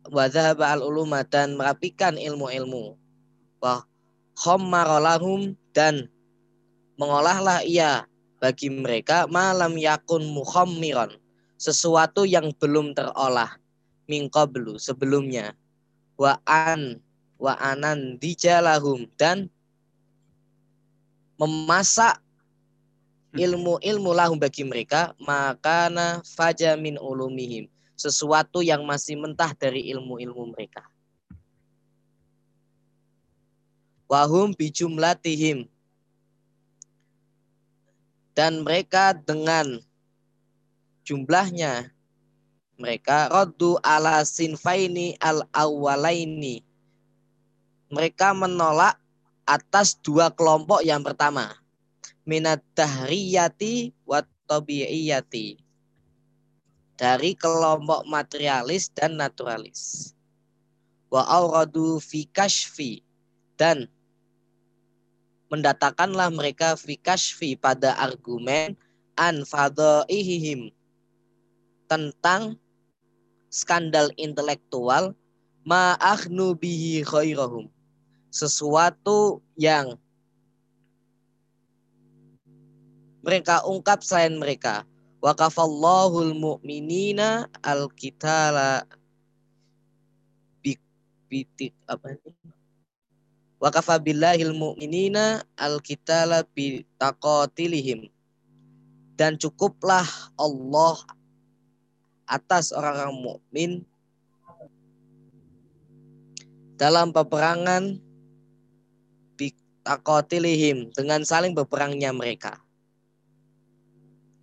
[0.09, 2.97] wa dhahaba al-uluma dan merapikan ilmu-ilmu.
[3.61, 3.86] Wa
[4.38, 6.09] khammaralahum dan
[6.97, 8.05] mengolahlah ia
[8.41, 11.14] bagi mereka malam yakun muhammiron
[11.57, 13.55] sesuatu yang belum terolah
[14.09, 15.55] mingkoblu sebelumnya
[16.20, 17.01] wa an
[17.41, 19.49] wa anan dijalahum dan
[21.36, 22.22] memasak
[23.34, 27.66] ilmu-ilmu lahum bagi mereka makana fajamin ulumihim
[28.03, 30.84] sesuatu yang masih mentah dari ilmu-ilmu mereka.
[34.09, 35.72] Wahum bijumlatihim.
[38.34, 39.78] Dan mereka dengan
[41.05, 41.93] jumlahnya
[42.84, 46.60] mereka raddu ala sinfaini al awalaini
[47.94, 48.98] mereka menolak
[49.46, 51.54] atas dua kelompok yang pertama.
[52.26, 54.26] Minat dahriyati wa
[56.94, 60.14] dari kelompok materialis dan naturalis.
[61.14, 63.06] Wa auradu fi kashfi.
[63.58, 63.86] Dan
[65.54, 68.74] mendatangkanlah mereka fi kashfi pada argumen
[69.14, 70.74] an fadhaihim
[71.86, 72.58] tentang
[73.54, 75.14] skandal intelektual
[75.62, 77.70] ma'akhnu bihi khairahum.
[78.34, 79.93] Sesuatu yang
[83.22, 84.82] mereka ungkap selain mereka.
[85.24, 88.84] Waqafallahul mu'minina al-qitala
[91.32, 92.36] bitik apa ini?
[93.64, 98.12] Waqafa billahil mu'minina al-qitala bi taqatilihim.
[99.16, 100.04] Dan cukuplah
[100.36, 100.97] Allah
[102.28, 103.72] atas orang-orang mukmin
[106.80, 108.02] dalam peperangan
[109.40, 109.54] bi
[109.86, 112.60] taqatilihim dengan saling berperangnya mereka.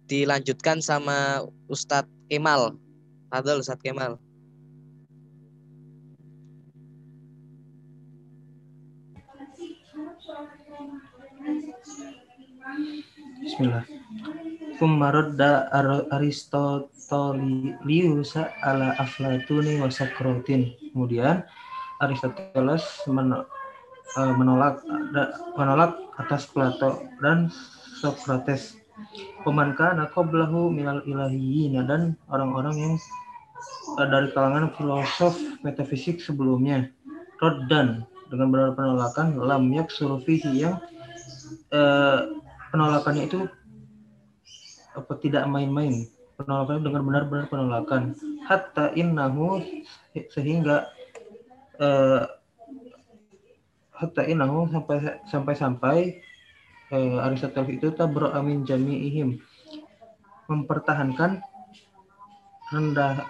[0.08, 2.74] Dilanjutkan sama Ustadz Kemal.
[3.30, 4.18] Adol Ustadz Kemal.
[13.40, 13.99] Bismillah.
[14.80, 18.32] Thumma radda Ar- Aristotelius
[18.64, 20.72] ala Aflatuni wa Sokratin.
[20.96, 21.44] Kemudian
[22.00, 23.44] Aristoteles men-
[24.16, 24.80] eh, menolak
[25.52, 27.52] menolak atas Plato dan
[28.00, 28.80] Socrates.
[29.44, 32.96] Paman kana qablahu minal ilahiyina dan orang-orang yang
[34.00, 36.88] eh, dari kalangan filosof metafisik sebelumnya.
[37.36, 39.68] Roddan dengan benar penolakan lam
[40.24, 40.80] fihi yang
[41.68, 42.32] eh,
[42.72, 43.44] penolakannya itu
[44.94, 46.06] apa tidak main-main?
[46.40, 48.16] Penolakannya dengan benar-benar penolakan.
[48.48, 49.60] Hatta innahu
[50.32, 50.88] sehingga
[51.76, 52.24] eh,
[53.92, 55.96] hatta innahu sampai sampai sampai
[56.88, 59.36] eh, Aristoteles itu tabra amin jami'ihim.
[60.48, 61.44] Mempertahankan
[62.72, 63.28] rendah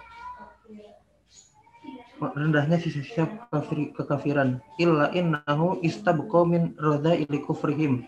[2.21, 4.63] rendahnya sisa-sisa kafir, kekafiran.
[4.79, 8.07] Illa innahu istabqa min radha'ili kufrihim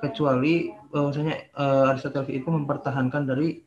[0.00, 3.60] kecuali bahwasanya uh, Aristoteles itu mempertahankan dari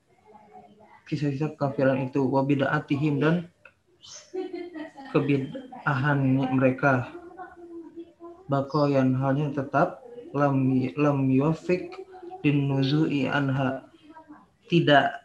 [1.08, 2.26] sisa-sisa kekafiran itu.
[2.26, 3.48] Wabidaatihim dan
[5.14, 6.20] kebidahan
[6.52, 7.14] mereka.
[8.52, 10.04] Bakoyan halnya tetap
[10.36, 11.96] lam lam yuafik
[12.44, 13.88] din nuzu'i anha.
[14.68, 15.24] Tidak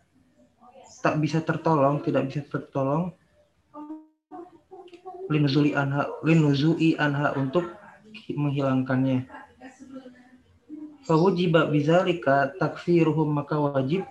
[0.99, 3.15] tak bisa tertolong tidak bisa tertolong
[5.31, 7.71] linuzuli anha linuzui anha untuk
[8.29, 9.38] menghilangkannya.
[11.09, 14.05] Fawujiba bizalika takfiruhum maka wajib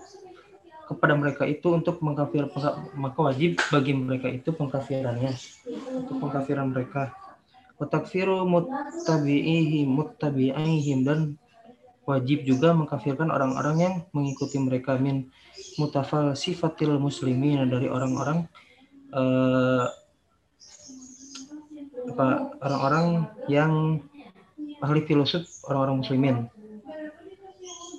[0.90, 2.50] kepada mereka itu untuk mengkafir
[2.98, 5.30] maka wajib bagi mereka itu pengkafirannya
[5.94, 7.14] untuk pengkafiran mereka.
[7.78, 11.38] Wa takfiru muttabi'ihim muttabi'ihim dan
[12.10, 14.98] wajib juga mengkafirkan orang-orang yang mengikuti mereka.
[14.98, 15.30] Min
[15.78, 18.50] mutafal sifatil muslimin dari orang-orang
[19.14, 19.86] eh,
[22.08, 24.02] apa orang-orang yang
[24.82, 26.38] ahli filosof orang-orang muslimin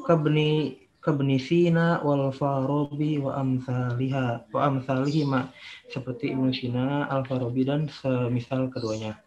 [0.09, 4.49] kabni kabni Sina wal Farabi wa amsaliha.
[4.49, 5.53] Wa amsalihi ma.
[5.93, 9.21] Seperti Ibnu Sina, Al Farabi dan semisal keduanya.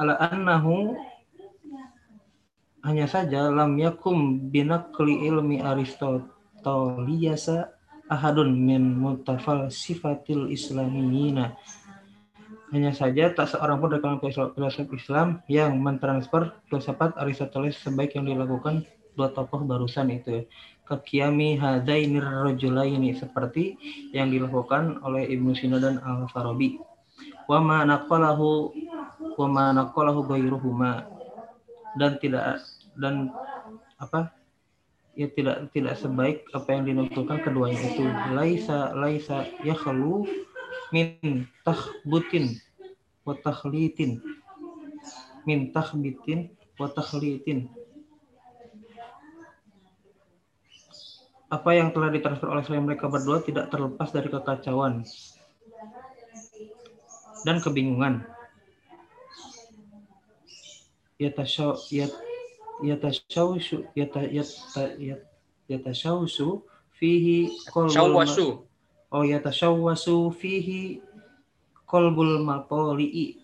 [0.00, 0.96] Ala annahu
[2.80, 7.68] hanya saja lam yakum binakli ilmi Aristoteliyasa
[8.08, 11.52] ahadun min mutafal sifatil islamiyina.
[12.72, 14.22] Hanya saja tak seorang pun dari kalangan
[14.54, 20.46] filosof Islam yang mentransfer filsafat Aristoteles sebaik yang dilakukan dua tokoh barusan itu.
[20.90, 23.78] Kekiami hadainir rajulaini seperti
[24.10, 26.82] yang dilakukan oleh Ibnu Sina dan Al Farabi
[27.50, 28.70] wa ma naqalahu
[29.38, 31.06] wa ma naqalahu ghairuhuma.
[31.98, 32.62] Dan tidak
[32.94, 33.34] dan
[33.98, 34.30] apa?
[35.18, 38.06] Ya tidak tidak sebaik apa yang dinukilkan keduanya itu.
[38.30, 40.26] Laisa laisa yakhlu
[40.94, 42.58] min tahbutin
[43.26, 44.22] wa takhlitin.
[45.46, 46.86] Min tahbitin wa
[51.50, 55.02] apa yang telah ditransfer oleh selain mereka berdua tidak terlepas dari kekacauan
[57.42, 58.22] dan kebingungan.
[61.20, 62.14] Yatashaw yat
[62.80, 64.84] yatashawsu yata yata
[65.68, 66.64] yatashawsu
[66.96, 68.46] fihi qalbul Syawwasu.
[69.12, 71.04] oh yatashawwasu fihi
[71.84, 73.36] qalbul matoli'i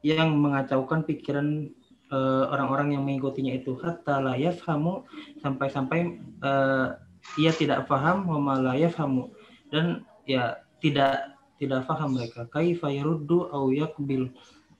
[0.00, 1.68] yang mengacaukan pikiran
[2.08, 5.04] eh, orang-orang yang mengikutinya itu hatta la yafhamu
[5.44, 6.00] sampai-sampai
[6.40, 6.88] eh,
[7.34, 9.34] ia tidak paham wa ma la yafhamu.
[9.68, 12.46] Dan ya tidak tidak paham mereka.
[12.46, 14.30] Kaifa yaruddu au yakbil.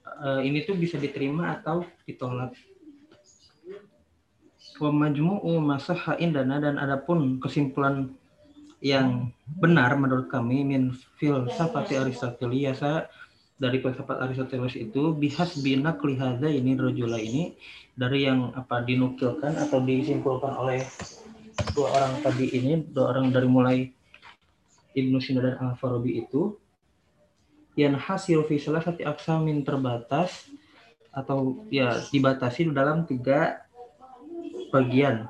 [0.07, 2.55] Eh, ini tuh bisa diterima atau ditolak.
[4.77, 8.13] Wa majmu'u masahha indana dan adapun kesimpulan
[8.77, 12.77] yang benar menurut kami min filsafati Aristoteles
[13.57, 17.57] dari filsafat Aristoteles itu bihas binak lihada ini rojula ini
[17.97, 20.85] dari yang apa dinukilkan atau disimpulkan oleh
[21.73, 23.77] dua orang tadi ini dua orang dari mulai
[24.97, 26.57] Ibnu Sina dan Al Farabi itu
[27.77, 30.49] yang hasil fi salasati aksamin terbatas
[31.13, 33.61] atau ya dibatasi dalam tiga
[34.73, 35.29] bagian.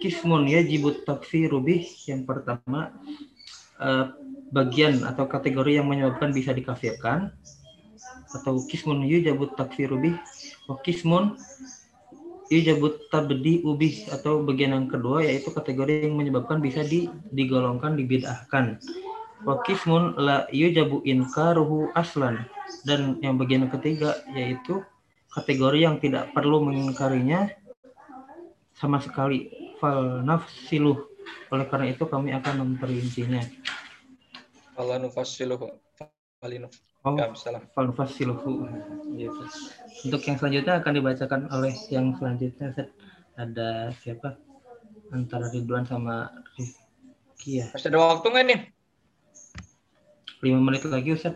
[0.00, 2.90] Kismun ya jibut takfiru bih yang pertama
[3.78, 4.06] eh,
[4.50, 7.30] bagian atau kategori yang menyebabkan bisa dikafirkan
[8.32, 10.16] atau kismun yujabut takfiru bih
[10.66, 11.36] wa kismun
[12.52, 18.76] yujabut tabdi ubih atau bagian yang kedua yaitu kategori yang menyebabkan bisa di, digolongkan dibid'ahkan.
[19.48, 22.44] Wa kismun la yujabu inkaruhu aslan.
[22.84, 24.84] Dan yang bagian ketiga yaitu
[25.32, 27.48] kategori yang tidak perlu mengingkarinya
[28.76, 29.48] sama sekali.
[29.80, 31.08] Fal nafsiluh.
[31.48, 33.40] Oleh karena itu kami akan memperincinya.
[34.76, 35.72] Allah nufassiluhu.
[37.02, 37.26] Oh Ya,
[39.18, 39.42] gitu.
[40.06, 42.88] untuk yang selanjutnya akan dibacakan oleh yang selanjutnya Ustaz.
[43.34, 44.38] ada siapa
[45.10, 48.60] antara Ridwan sama Rizky ya Masih ada waktu nggak nih?
[50.42, 51.34] lima menit lagi Ustaz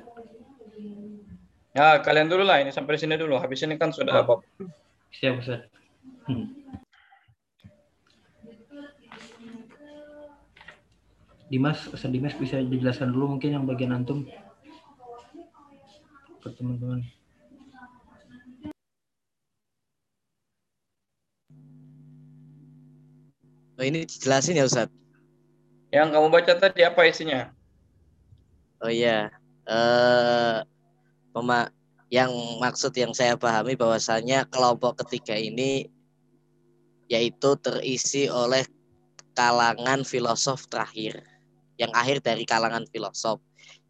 [1.77, 2.57] Ya, kalian dulu lah.
[2.57, 3.37] Ini sampai sini dulu.
[3.37, 4.25] Habis ini kan sudah Oh.
[4.25, 4.35] apa?
[5.13, 5.69] Siap Ustaz.
[6.25, 6.49] Hmm.
[11.47, 14.25] Dimas, Ustaz Dimas bisa dijelaskan dulu mungkin yang bagian antum
[16.47, 17.03] ke teman-teman.
[23.77, 24.89] Oh, ini dijelasin ya Ustaz.
[25.91, 27.51] Yang kamu baca tadi apa isinya?
[28.81, 29.35] Oh iya.
[29.67, 30.63] Eh
[31.35, 31.75] pema-
[32.09, 32.31] yang
[32.63, 35.91] maksud yang saya pahami bahwasanya kelompok ketiga ini
[37.11, 38.63] yaitu terisi oleh
[39.35, 41.21] kalangan filosof terakhir.
[41.77, 43.43] Yang akhir dari kalangan filosof.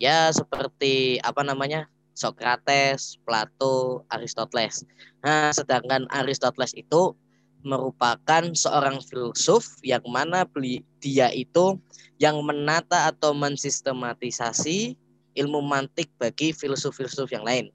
[0.02, 1.86] Ya seperti apa namanya?
[2.16, 4.88] Socrates, Plato, Aristoteles.
[5.20, 7.12] Nah, sedangkan Aristoteles itu
[7.60, 11.76] merupakan seorang filsuf yang mana beli dia itu
[12.16, 14.96] yang menata atau mensistematisasi
[15.36, 17.68] ilmu mantik bagi filsuf-filsuf yang lain.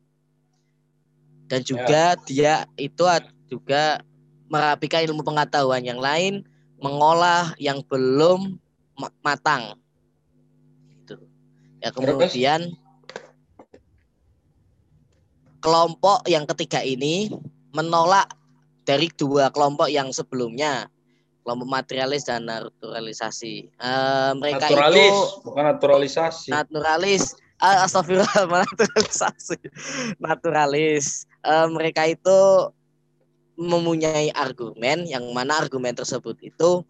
[1.46, 3.04] Dan juga dia itu
[3.52, 4.02] juga
[4.48, 6.48] merapikan ilmu pengetahuan yang lain,
[6.80, 8.58] mengolah yang belum
[8.96, 9.76] ma- matang.
[11.04, 11.20] Gitu.
[11.84, 12.72] Ya kemudian
[15.62, 17.30] kelompok yang ketiga ini
[17.72, 18.28] menolak
[18.84, 20.90] dari dua kelompok yang sebelumnya
[21.42, 23.70] kelompok materialis dan naturalisasi.
[23.70, 26.50] Eh, mereka Naturalis, itu bukan naturalisasi.
[26.54, 27.24] naturalis
[27.62, 29.58] ah, astagfirullah naturalisasi
[30.22, 32.70] naturalis Eh, mereka itu
[33.58, 36.86] mempunyai argumen yang mana argumen tersebut itu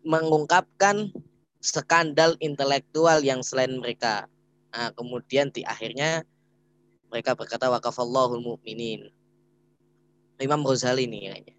[0.00, 1.12] mengungkapkan
[1.60, 4.24] skandal intelektual yang selain mereka
[4.72, 6.24] nah, kemudian di akhirnya
[7.08, 9.10] mereka berkata wakafallahul mu'minin
[10.38, 11.54] Imam Ghazali ini kayaknya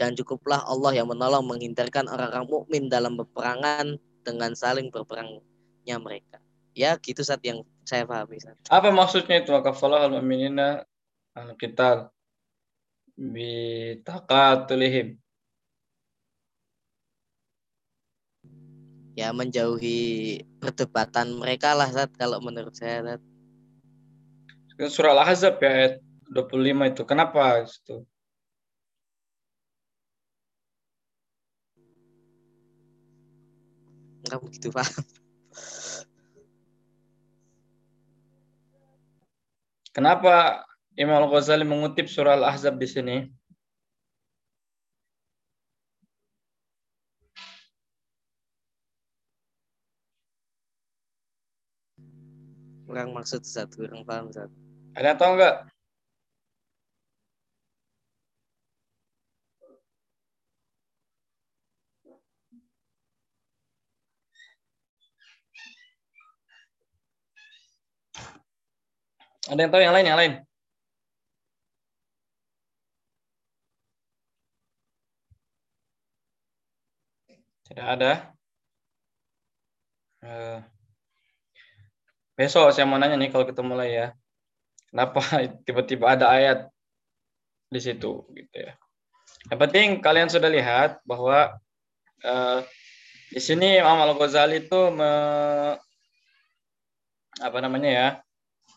[0.00, 6.40] dan cukuplah Allah yang menolong menghindarkan orang-orang mukmin dalam peperangan dengan saling berperangnya mereka
[6.72, 8.54] ya gitu saat yang saya pahami Ustaz.
[8.70, 9.50] Apa maksudnya itu?
[9.50, 10.86] Wakafalah al-mu'minina
[11.34, 12.14] al-qital
[13.18, 15.18] bitaqatulihim.
[19.18, 23.20] ya menjauhi perdebatan mereka lah Zat, kalau menurut saya Zat.
[24.88, 25.94] Surah Al-Ahzab ya ayat
[26.32, 27.02] 25 itu.
[27.04, 28.06] Kenapa itu?
[34.24, 35.04] Enggak begitu paham.
[39.90, 40.62] Kenapa
[40.94, 43.16] Imam Al-Ghazali mengutip surah Al-Ahzab di sini?
[52.86, 54.59] Kurang maksud Zat, kurang paham Zat.
[54.96, 55.54] Ada yang tahu enggak?
[69.50, 70.06] Ada yang tahu yang lain?
[70.08, 70.32] Yang lain?
[77.66, 78.34] Tidak ada.
[80.22, 80.60] Eh,
[82.38, 84.19] besok saya mau nanya nih kalau kita mulai ya.
[84.90, 85.22] Kenapa
[85.66, 86.58] tiba-tiba ada ayat
[87.70, 88.74] di situ gitu ya.
[89.48, 91.54] Yang penting kalian sudah lihat bahwa
[92.20, 92.60] eh,
[93.30, 95.12] di sini Imam Al-Ghazali itu me,
[97.38, 98.08] apa namanya ya?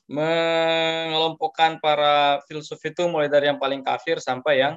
[0.04, 4.76] mengelompokkan para filsuf itu mulai dari yang paling kafir sampai yang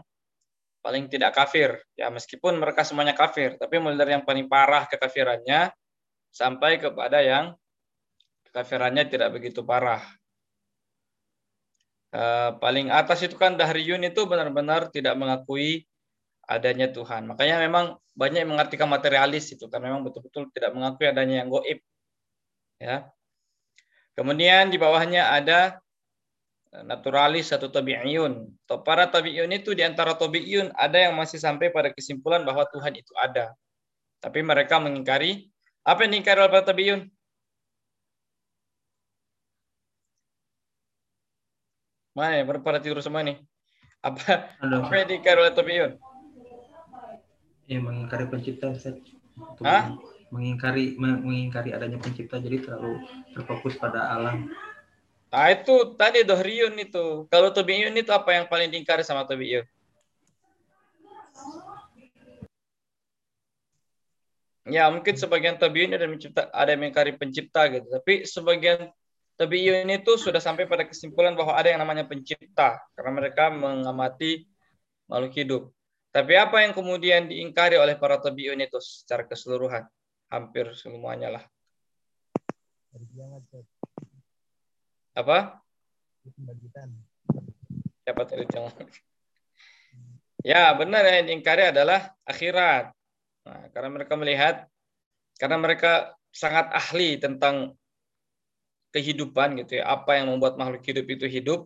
[0.81, 1.83] paling tidak kafir.
[1.99, 5.75] Ya, meskipun mereka semuanya kafir, tapi mulai dari yang paling parah kekafirannya
[6.31, 7.59] sampai kepada yang
[8.47, 10.01] kekafirannya tidak begitu parah.
[12.15, 15.83] Eh, paling atas itu kan Dahriyun itu benar-benar tidak mengakui
[16.47, 17.27] adanya Tuhan.
[17.27, 21.79] Makanya memang banyak yang mengartikan materialis itu kan memang betul-betul tidak mengakui adanya yang goib.
[22.79, 23.11] Ya.
[24.17, 25.83] Kemudian di bawahnya ada
[26.87, 28.49] naturalis atau tabi'iyun.
[28.87, 33.13] Para tabi'iyun itu di antara tabi'iyun ada yang masih sampai pada kesimpulan bahwa Tuhan itu
[33.19, 33.53] ada.
[34.23, 35.51] Tapi mereka mengingkari
[35.85, 37.03] apa yang diingkari oleh para tabi'iyun?
[42.17, 43.37] Mana ya, pada tidur semua nih?
[44.01, 45.93] Apa, Ada apa yang diingkari oleh tabi'iyun?
[47.67, 48.97] yang mengingkari pencipta Ustaz.
[49.61, 49.93] Hah?
[50.27, 52.99] mengingkari me- mengingkari adanya pencipta jadi terlalu
[53.31, 54.51] terfokus pada alam.
[55.31, 57.29] Nah itu tadi dohriyun itu.
[57.29, 59.67] Kalau tabi'iyun itu apa yang paling diingkari sama tabi'iyun?
[64.67, 67.87] Ya mungkin sebagian tabi'iyun ada mencipta ada yang mengingkari pencipta gitu.
[67.87, 68.91] Tapi sebagian
[69.37, 74.49] tabi'iyun itu sudah sampai pada kesimpulan bahwa ada yang namanya pencipta karena mereka mengamati
[75.07, 75.63] makhluk hidup.
[76.11, 79.85] Tapi apa yang kemudian diingkari oleh para tabi'iyun itu secara keseluruhan?
[80.33, 81.45] Hampir semuanya lah.
[85.13, 85.61] Apa?
[88.03, 88.73] Siapa tadi yang
[90.47, 92.95] Ya, benar yang diingkari adalah akhirat.
[93.47, 94.57] Nah, karena mereka melihat
[95.43, 97.75] karena mereka sangat ahli tentang
[98.97, 101.61] kehidupan gitu ya, apa yang membuat makhluk hidup itu hidup.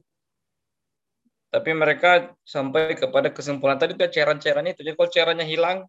[1.54, 4.82] Tapi mereka sampai kepada kesimpulan tadi itu cairan-cairan itu.
[4.82, 5.86] Jadi kalau cairannya hilang,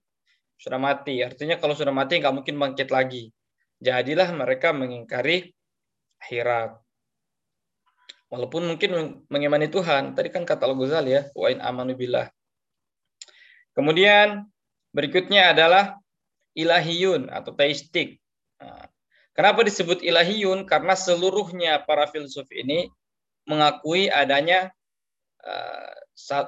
[0.61, 1.25] sudah mati.
[1.25, 3.33] Artinya kalau sudah mati nggak mungkin bangkit lagi.
[3.81, 5.49] Jadilah mereka mengingkari
[6.21, 6.77] akhirat.
[8.29, 10.13] Walaupun mungkin mengimani Tuhan.
[10.13, 12.29] Tadi kan kata Al-Ghazali ya, wa in amanu billah.
[13.73, 14.45] Kemudian
[14.93, 15.97] berikutnya adalah
[16.53, 18.19] ilahiyun atau teistik.
[18.61, 18.90] Nah,
[19.41, 20.69] kenapa disebut ilahiyun?
[20.69, 22.93] Karena seluruhnya para filsuf ini
[23.49, 24.69] mengakui adanya
[25.41, 25.97] uh,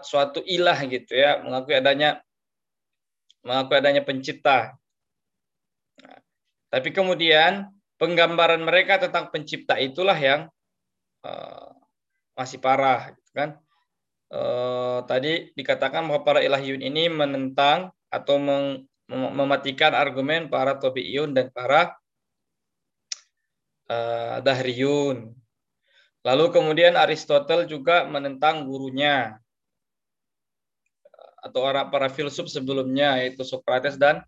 [0.06, 2.22] suatu ilah gitu ya, mengakui adanya
[3.42, 4.78] mengakui adanya pencipta.
[6.06, 6.22] Nah,
[6.70, 10.46] tapi kemudian penggambaran mereka tentang pencipta itulah yang
[11.26, 11.74] uh,
[12.38, 13.58] masih parah, gitu kan?
[14.30, 21.52] Uh, tadi dikatakan bahwa para ilahiyun ini menentang atau mem mematikan argumen para tobi'iyun dan
[21.54, 21.94] para
[23.90, 25.34] uh, dahriyun.
[26.24, 29.36] Lalu kemudian Aristotle juga menentang gurunya
[31.44, 34.24] atau orang para filsuf sebelumnya yaitu Socrates dan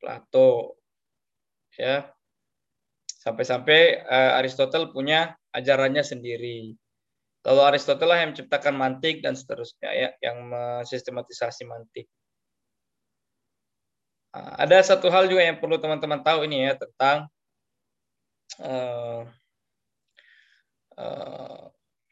[0.00, 0.80] Plato.
[1.76, 2.08] Ya.
[3.20, 6.72] Sampai-sampai uh, punya ajarannya sendiri.
[7.44, 12.08] Lalu Aristotle lah yang menciptakan mantik dan seterusnya ya, yang mensistematisasi mantik.
[14.32, 17.28] Uh, ada satu hal juga yang perlu teman-teman tahu ini ya tentang
[18.62, 19.22] uh,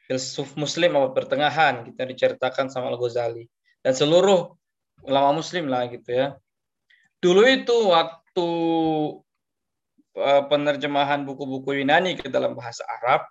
[0.06, 3.50] filsuf Muslim atau pertengahan kita diceritakan sama Al Ghazali
[3.82, 4.54] dan seluruh
[5.02, 6.38] ulama Muslim lah gitu ya.
[7.18, 8.48] Dulu itu waktu
[10.14, 13.26] uh, penerjemahan buku-buku Yunani ke dalam bahasa Arab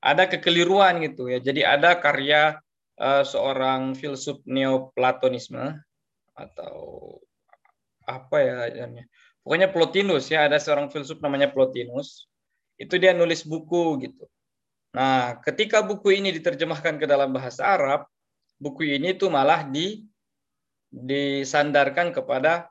[0.00, 1.40] ada kekeliruan gitu ya.
[1.40, 2.60] Jadi ada karya
[3.00, 5.80] uh, seorang filsuf Neoplatonisme
[6.36, 6.76] atau
[8.04, 8.52] apa ya
[8.84, 9.06] namanya.
[9.40, 12.28] Pokoknya Plotinus ya, ada seorang filsuf namanya Plotinus.
[12.76, 14.24] Itu dia nulis buku gitu.
[14.96, 18.10] Nah, ketika buku ini diterjemahkan ke dalam bahasa Arab,
[18.58, 20.04] buku ini tuh malah di
[20.90, 22.68] disandarkan kepada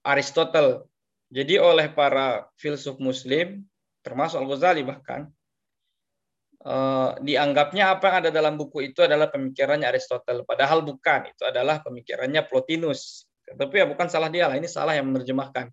[0.00, 0.88] Aristotle.
[1.28, 3.60] Jadi oleh para filsuf muslim,
[4.00, 5.28] termasuk Al-Ghazali bahkan,
[6.64, 10.48] eh, dianggapnya apa yang ada dalam buku itu adalah pemikirannya Aristotle.
[10.48, 13.28] Padahal bukan, itu adalah pemikirannya Plotinus.
[13.44, 15.68] Tapi ya bukan salah dia lah, ini salah yang menerjemahkan.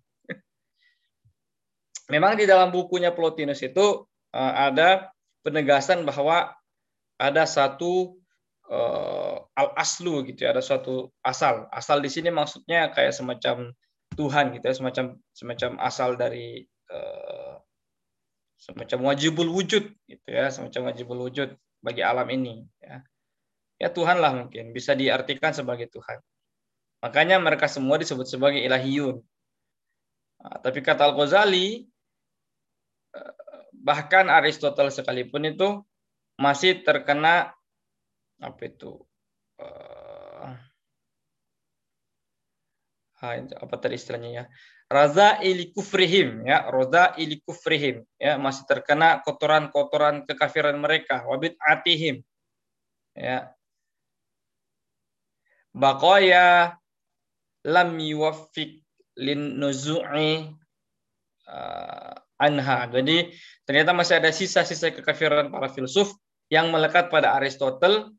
[2.06, 5.10] Memang di dalam bukunya Plotinus itu eh, ada
[5.46, 6.54] penegasan bahwa
[7.16, 8.18] ada satu
[8.68, 11.70] uh, al aslu gitu ya, ada suatu asal.
[11.72, 13.72] Asal di sini maksudnya kayak semacam
[14.14, 17.56] Tuhan gitu ya, semacam semacam asal dari uh,
[18.56, 23.00] semacam wajibul wujud gitu ya, semacam wajibul wujud bagi alam ini ya.
[23.76, 26.20] Ya Tuhan lah mungkin bisa diartikan sebagai Tuhan.
[27.04, 29.20] Makanya mereka semua disebut sebagai ilahiyun.
[30.40, 31.84] Nah, tapi kata Al-Ghazali
[33.86, 35.86] bahkan Aristoteles sekalipun itu
[36.34, 37.54] masih terkena
[38.42, 38.98] apa itu
[39.62, 40.50] uh,
[43.22, 44.44] apa tadi istilahnya ya?
[44.86, 51.22] Raza ilikufrihim ya raza ilikufrihim ya masih terkena kotoran-kotoran kekafiran mereka.
[51.26, 52.26] Wabit atihim
[53.14, 53.50] ya.
[55.74, 56.78] Bakoya
[57.66, 58.82] lam yuwaffiq
[59.18, 60.54] lin nuzu'i
[61.50, 62.88] uh, anha.
[62.88, 63.32] Jadi
[63.64, 66.12] ternyata masih ada sisa-sisa kekafiran para filsuf
[66.52, 68.14] yang melekat pada Aristotle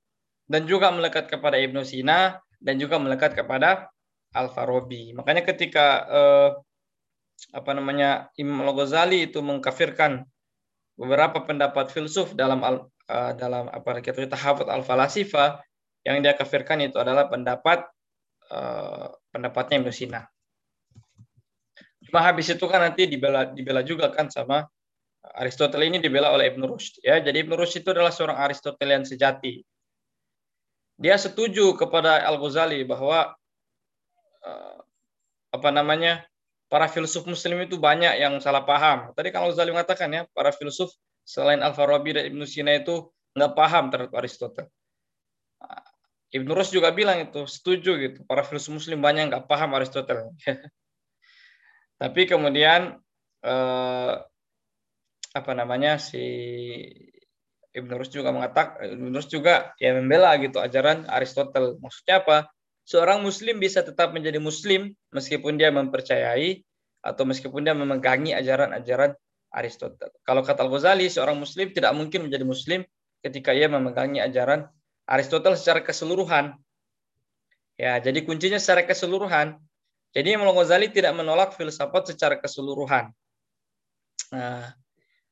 [0.47, 3.87] dan juga melekat kepada Ibnu Sina dan juga melekat kepada
[4.35, 5.15] Al-Farabi.
[5.15, 6.49] Makanya ketika eh,
[7.53, 10.25] apa namanya Imam Al-Ghazali itu mengkafirkan
[10.97, 15.61] beberapa pendapat filsuf dalam al, uh, dalam apa kita tahafut al-falasifa
[16.01, 17.85] yang dia kafirkan itu adalah pendapat
[18.49, 20.25] uh, pendapatnya Ibnu Sina.
[22.07, 24.63] Cuma habis itu kan nanti dibela dibela juga kan sama
[25.35, 27.19] Aristoteles ini dibela oleh Ibn Rushd ya.
[27.19, 29.59] Jadi Ibn Rushd itu adalah seorang Aristotelian sejati.
[30.97, 33.35] Dia setuju kepada Al-Ghazali bahwa
[34.41, 34.79] uh,
[35.53, 36.25] apa namanya?
[36.67, 39.15] para filsuf muslim itu banyak yang salah paham.
[39.15, 40.91] Tadi kalau Ghazali mengatakan ya, para filsuf
[41.23, 44.71] selain Al-Farabi dan Ibn Sina itu nggak paham terhadap Aristoteles.
[46.27, 48.19] Ibn Rushd juga bilang itu setuju gitu.
[48.27, 50.27] Para filsuf muslim banyak nggak paham Aristoteles.
[51.97, 53.01] Tapi kemudian
[53.41, 54.13] eh,
[55.33, 56.25] apa namanya si
[57.77, 61.77] Ibn Rus juga mengatakan Ibn Rus juga ya membela gitu ajaran Aristotle.
[61.77, 62.37] Maksudnya apa?
[62.87, 66.63] Seorang muslim bisa tetap menjadi muslim meskipun dia mempercayai
[67.03, 69.13] atau meskipun dia memegangi ajaran-ajaran
[69.51, 70.11] Aristotle.
[70.23, 72.81] Kalau kata Al-Ghazali, seorang muslim tidak mungkin menjadi muslim
[73.23, 74.67] ketika ia memegangi ajaran
[75.07, 76.55] Aristotle secara keseluruhan.
[77.77, 79.59] Ya, jadi kuncinya secara keseluruhan.
[80.17, 83.13] Jadi Imam Ghazali tidak menolak filsafat secara keseluruhan.
[84.33, 84.73] Nah,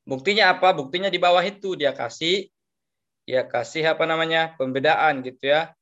[0.05, 0.77] buktinya apa?
[0.77, 2.53] Buktinya di bawah itu dia kasih
[3.25, 4.53] dia kasih apa namanya?
[4.55, 5.73] pembedaan gitu ya.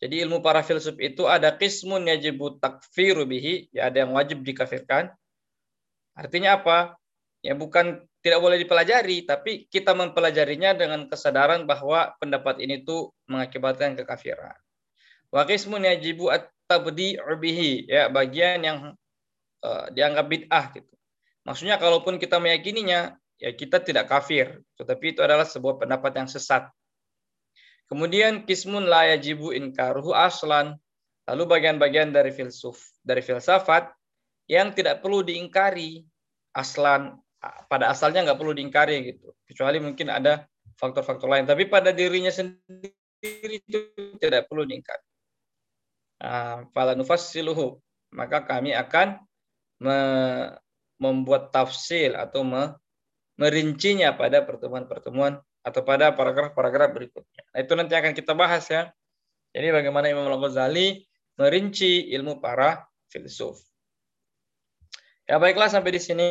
[0.00, 5.12] Jadi ilmu para filsuf itu ada qismun yajibu takfiru bihi, ya ada yang wajib dikafirkan.
[6.16, 6.96] Artinya apa?
[7.42, 13.98] Ya bukan tidak boleh dipelajari, tapi kita mempelajarinya dengan kesadaran bahwa pendapat ini tuh mengakibatkan
[13.98, 14.56] kekafiran.
[15.34, 16.30] Wa qismun yajibu
[16.68, 18.78] tabdi'u bihi ya bagian yang
[19.64, 20.92] uh, dianggap bid'ah gitu.
[21.48, 26.68] Maksudnya kalaupun kita meyakininya ya kita tidak kafir, tetapi itu adalah sebuah pendapat yang sesat.
[27.88, 30.76] Kemudian kismun la yajibu inkaruhu aslan.
[31.28, 33.92] Lalu bagian-bagian dari filsuf, dari filsafat
[34.48, 36.00] yang tidak perlu diingkari
[36.56, 37.20] aslan
[37.68, 39.36] pada asalnya nggak perlu diingkari gitu.
[39.44, 42.92] Kecuali mungkin ada faktor-faktor lain, tapi pada dirinya sendiri
[43.60, 45.07] itu tidak perlu diingkari.
[46.18, 47.78] Ah, fala nufassiluhu
[48.10, 49.22] maka kami akan
[49.78, 49.98] me
[50.98, 52.74] membuat tafsil atau me
[53.38, 57.42] merincinya pada pertemuan-pertemuan atau pada paragraf-paragraf berikutnya.
[57.54, 58.90] Nah, itu nanti akan kita bahas ya.
[59.54, 61.06] Jadi bagaimana Imam Al-Ghazali
[61.38, 63.62] merinci ilmu para filsuf.
[65.30, 66.30] Ya baiklah sampai di sini.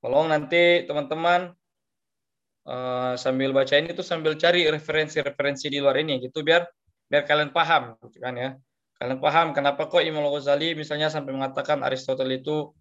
[0.00, 1.52] Tolong nanti teman-teman
[2.66, 6.66] uh, sambil baca ini tuh sambil cari referensi-referensi di luar ini gitu biar
[7.12, 8.50] biar kalian paham gitu kan ya.
[8.96, 12.72] Kalian paham kenapa kok Imam Al-Ghazali misalnya sampai mengatakan Aristoteles itu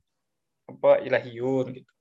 [0.71, 1.91] apa ilahiyun gitu.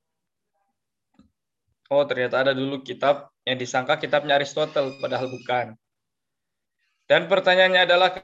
[1.90, 5.74] Oh, ternyata ada dulu kitab yang disangka kitabnya Aristoteles padahal bukan.
[7.11, 8.23] Dan pertanyaannya adalah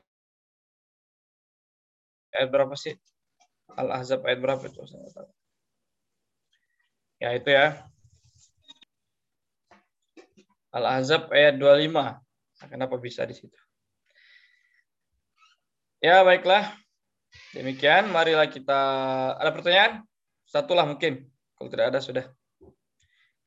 [2.31, 2.95] ayat berapa sih?
[3.75, 4.79] Al-Ahzab ayat berapa itu?
[7.19, 7.83] Ya, itu ya.
[10.71, 12.23] Al-Ahzab ayat 25.
[12.63, 13.66] Nah, kenapa bisa di situ?
[16.05, 16.77] Ya, baiklah.
[17.57, 18.81] Demikian, marilah kita
[19.41, 20.05] ada pertanyaan?
[20.45, 21.25] Satu lah mungkin.
[21.57, 22.25] Kalau tidak ada sudah.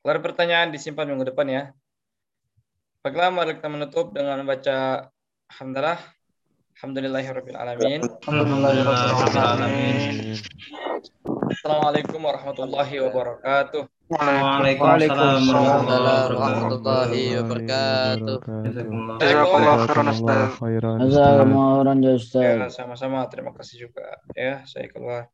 [0.02, 1.64] Kalau ada pertanyaan disimpan minggu depan ya.
[3.06, 5.08] Baiklah, mari kita menutup dengan membaca
[5.54, 6.02] Alhamdulillah.
[6.80, 8.00] Alhamdulillahirabbil alamin.
[11.00, 13.84] Assalamualaikum warahmatullahi wabarakatuh.
[14.10, 18.36] Waalaikumsalam warahmatullahi wabarakatuh.
[18.68, 19.16] Jazakumullah
[20.60, 22.44] khairan ya Ustaz.
[22.44, 23.24] Ya, sama-sama.
[23.32, 24.20] Terima kasih juga.
[24.36, 25.32] Ya, saya keluar.